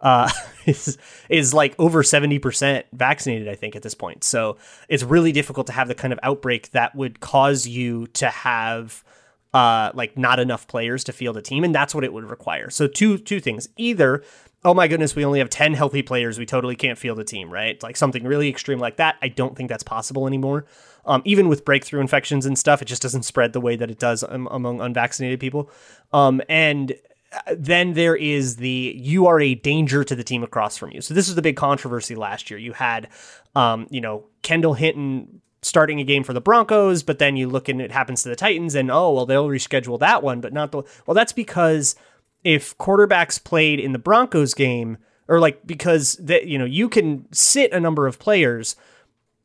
uh, 0.00 0.30
is 0.66 0.98
is 1.28 1.54
like 1.54 1.74
over 1.78 2.02
seventy 2.02 2.38
percent 2.38 2.86
vaccinated. 2.92 3.48
I 3.48 3.54
think 3.54 3.76
at 3.76 3.82
this 3.82 3.94
point, 3.94 4.24
so 4.24 4.56
it's 4.88 5.02
really 5.02 5.32
difficult 5.32 5.66
to 5.68 5.72
have 5.72 5.88
the 5.88 5.94
kind 5.94 6.12
of 6.12 6.18
outbreak 6.22 6.70
that 6.70 6.94
would 6.94 7.20
cause 7.20 7.66
you 7.66 8.06
to 8.08 8.28
have. 8.28 9.04
Uh, 9.52 9.92
like 9.94 10.18
not 10.18 10.40
enough 10.40 10.66
players 10.66 11.04
to 11.04 11.12
field 11.12 11.36
a 11.36 11.40
team, 11.40 11.62
and 11.62 11.72
that's 11.72 11.94
what 11.94 12.02
it 12.02 12.12
would 12.12 12.28
require. 12.28 12.70
So 12.70 12.88
two 12.88 13.18
two 13.18 13.38
things: 13.38 13.68
either 13.76 14.24
oh 14.64 14.72
my 14.72 14.88
goodness, 14.88 15.14
we 15.14 15.24
only 15.24 15.40
have 15.40 15.50
10 15.50 15.74
healthy 15.74 16.02
players. 16.02 16.38
We 16.38 16.46
totally 16.46 16.74
can't 16.74 16.98
field 16.98 17.18
a 17.18 17.24
team, 17.24 17.50
right? 17.52 17.80
Like 17.82 17.96
something 17.96 18.24
really 18.24 18.48
extreme 18.48 18.78
like 18.78 18.96
that. 18.96 19.16
I 19.20 19.28
don't 19.28 19.56
think 19.56 19.68
that's 19.68 19.82
possible 19.82 20.26
anymore. 20.26 20.64
Um, 21.04 21.20
even 21.26 21.48
with 21.48 21.64
breakthrough 21.66 22.00
infections 22.00 22.46
and 22.46 22.58
stuff, 22.58 22.80
it 22.80 22.86
just 22.86 23.02
doesn't 23.02 23.24
spread 23.24 23.52
the 23.52 23.60
way 23.60 23.76
that 23.76 23.90
it 23.90 23.98
does 23.98 24.24
um, 24.26 24.48
among 24.50 24.80
unvaccinated 24.80 25.38
people. 25.38 25.70
Um, 26.14 26.40
and 26.48 26.94
uh, 27.32 27.54
then 27.58 27.92
there 27.92 28.16
is 28.16 28.56
the 28.56 28.94
you 28.96 29.26
are 29.26 29.38
a 29.38 29.54
danger 29.54 30.02
to 30.02 30.14
the 30.14 30.24
team 30.24 30.42
across 30.42 30.78
from 30.78 30.92
you. 30.92 31.02
So 31.02 31.12
this 31.12 31.28
is 31.28 31.34
the 31.34 31.42
big 31.42 31.56
controversy 31.56 32.14
last 32.14 32.50
year. 32.50 32.58
You 32.58 32.72
had, 32.72 33.08
um, 33.54 33.86
you 33.90 34.00
know, 34.00 34.24
Kendall 34.40 34.74
Hinton 34.74 35.42
starting 35.60 35.98
a 36.00 36.04
game 36.04 36.22
for 36.22 36.32
the 36.32 36.40
Broncos, 36.40 37.02
but 37.02 37.18
then 37.18 37.36
you 37.36 37.48
look 37.48 37.68
and 37.68 37.80
it 37.82 37.90
happens 37.90 38.22
to 38.22 38.28
the 38.28 38.36
Titans, 38.36 38.74
and 38.74 38.90
oh 38.90 39.12
well, 39.12 39.26
they'll 39.26 39.48
reschedule 39.48 39.98
that 39.98 40.22
one, 40.22 40.40
but 40.40 40.52
not 40.52 40.72
the 40.72 40.82
well. 41.06 41.14
That's 41.14 41.32
because 41.32 41.96
if 42.44 42.76
quarterbacks 42.78 43.42
played 43.42 43.80
in 43.80 43.92
the 43.92 43.98
Broncos 43.98 44.54
game, 44.54 44.98
or 45.26 45.40
like 45.40 45.66
because 45.66 46.14
that 46.16 46.46
you 46.46 46.58
know 46.58 46.64
you 46.64 46.88
can 46.88 47.26
sit 47.32 47.72
a 47.72 47.80
number 47.80 48.06
of 48.06 48.18
players 48.18 48.76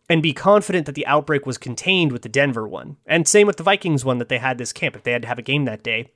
and 0.09 0.21
be 0.21 0.33
confident 0.33 0.85
that 0.85 0.95
the 0.95 1.05
outbreak 1.07 1.45
was 1.45 1.57
contained 1.57 2.11
with 2.11 2.21
the 2.21 2.29
Denver 2.29 2.67
one, 2.67 2.97
and 3.05 3.27
same 3.27 3.47
with 3.47 3.57
the 3.57 3.63
Vikings 3.63 4.03
one 4.05 4.17
that 4.17 4.29
they 4.29 4.39
had 4.39 4.57
this 4.57 4.73
camp 4.73 4.95
if 4.95 5.03
they 5.03 5.11
had 5.11 5.21
to 5.21 5.27
have 5.27 5.39
a 5.39 5.43
game 5.43 5.65
that 5.65 5.83
day 5.83 6.11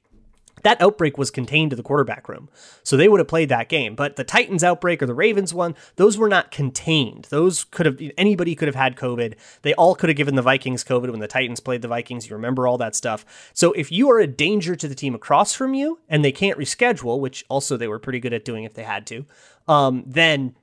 that 0.64 0.82
outbreak 0.82 1.18
was 1.18 1.32
contained 1.32 1.70
to 1.70 1.76
the 1.76 1.84
quarterback 1.84 2.28
room. 2.28 2.50
So 2.84 2.98
they 2.98 3.08
would 3.08 3.20
have 3.20 3.28
played 3.28 3.50
that 3.50 3.70
game. 3.70 3.96
But 3.96 4.16
the 4.16 4.24
Titans 4.24 4.64
outbreak 4.64 5.02
or 5.02 5.06
the 5.06 5.14
Ravens 5.14 5.54
one, 5.54 5.76
those 5.96 6.18
were 6.18 6.30
not 6.30 6.52
contained. 6.52 7.28
Those 7.30 7.64
could 7.66 7.86
have, 7.86 8.02
anybody 8.18 8.56
could 8.56 8.68
have 8.68 8.76
had 8.76 8.96
COVID. 8.96 9.36
They 9.62 9.74
all 9.76 9.96
could 9.96 10.10
have 10.10 10.18
given 10.18 10.36
the 10.36 10.42
Vikings 10.42 10.84
COVID 10.84 11.12
when 11.12 11.20
the 11.20 11.28
Titans 11.28 11.60
played 11.60 11.82
the 11.82 11.88
Vikings. 11.88 12.30
You 12.30 12.36
remember 12.36 12.68
all 12.68 12.78
that 12.80 12.96
stuff. 12.96 13.52
So 13.54 13.72
if 13.74 13.92
you 13.92 14.10
are 14.10 14.20
a 14.20 14.28
danger 14.28 14.76
to 14.76 14.88
the 14.88 14.96
team 14.96 15.14
across 15.16 15.54
from 15.54 15.74
you 15.74 16.00
and 16.10 16.24
they 16.24 16.32
can't 16.32 16.58
reschedule, 16.58 17.20
which 17.20 17.46
also 17.50 17.78
they 17.78 17.88
were 17.88 18.00
pretty 18.00 18.20
good 18.20 18.34
at 18.34 18.46
doing 18.46 18.64
if 18.64 18.74
they 18.74 18.84
had 18.84 19.06
to, 19.08 19.26
um, 19.68 20.04
then 20.06 20.56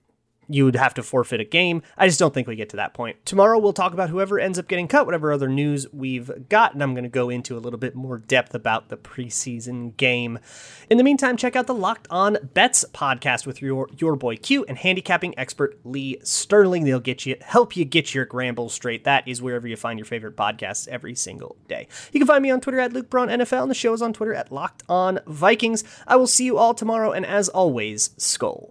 you 0.51 0.65
would 0.65 0.77
have 0.77 0.95
to 0.95 1.03
forfeit 1.03 1.41
a 1.41 1.45
game. 1.45 1.83
I 1.97 2.07
just 2.07 2.19
don't 2.19 2.35
think 2.35 2.49
we 2.49 2.57
get 2.57 2.69
to 2.71 2.77
that 2.77 2.95
point. 2.95 3.25
Tomorrow 3.25 3.59
we'll 3.59 3.73
talk 3.73 3.93
about 3.93 4.11
whoever 4.11 4.39
ends 4.39 4.59
up 4.59 4.69
getting 4.69 4.89
cut, 4.89 5.07
whatever 5.07 5.33
other 5.33 5.49
news 5.49 5.87
we've 5.93 6.49
got, 6.49 6.75
and 6.75 6.83
I'm 6.83 6.95
going 6.95 7.05
to 7.05 7.11
go 7.11 7.31
into 7.31 7.57
a 7.57 7.61
little 7.61 7.79
bit 7.79 7.95
more 7.95 8.19
depth 8.19 8.55
about 8.55 8.89
the 8.89 8.97
preseason 8.97 9.97
game. 9.97 10.39
In 10.91 10.99
the 10.99 11.05
meantime, 11.05 11.37
check 11.37 11.57
out 11.57 11.67
the 11.67 11.75
Locked 11.75 12.09
On 12.11 12.37
Bets 12.55 12.85
podcast 12.93 13.47
with 13.47 13.63
your 13.63 13.89
your 13.97 14.17
boy 14.17 14.37
Q 14.37 14.65
and 14.69 14.77
handicapping 14.77 15.39
expert 15.39 15.79
Lee 15.85 16.19
Sterling. 16.23 16.85
They'll 16.85 17.01
get 17.01 17.25
you 17.27 17.37
help 17.41 17.77
you 17.77 17.85
get 17.85 18.15
your 18.15 18.25
grambles 18.25 18.75
straight. 18.75 19.05
That 19.05 19.27
is 19.27 19.41
wherever 19.41 19.69
you 19.69 19.77
find 19.77 19.99
your 19.99 20.07
favorite 20.07 20.37
podcasts 20.37 20.89
every 20.89 21.15
single 21.15 21.57
day. 21.69 21.87
You 22.13 22.21
can 22.21 22.27
find 22.27 22.43
me 22.43 22.51
on 22.51 22.61
Twitter 22.61 22.81
at 22.81 22.93
Luke 22.93 23.09
Braun 23.09 23.29
NFL, 23.29 23.63
and 23.63 23.71
the 23.71 23.75
show 23.75 23.93
is 23.93 24.03
on 24.03 24.13
Twitter 24.13 24.35
at 24.35 24.53
Locked 24.53 24.83
On 24.89 25.21
Vikings. 25.27 25.85
I 26.07 26.17
will 26.17 26.27
see 26.27 26.45
you 26.45 26.59
all 26.59 26.75
tomorrow, 26.75 27.13
and 27.13 27.25
as 27.25 27.49
always, 27.49 28.11
Skol. 28.11 28.69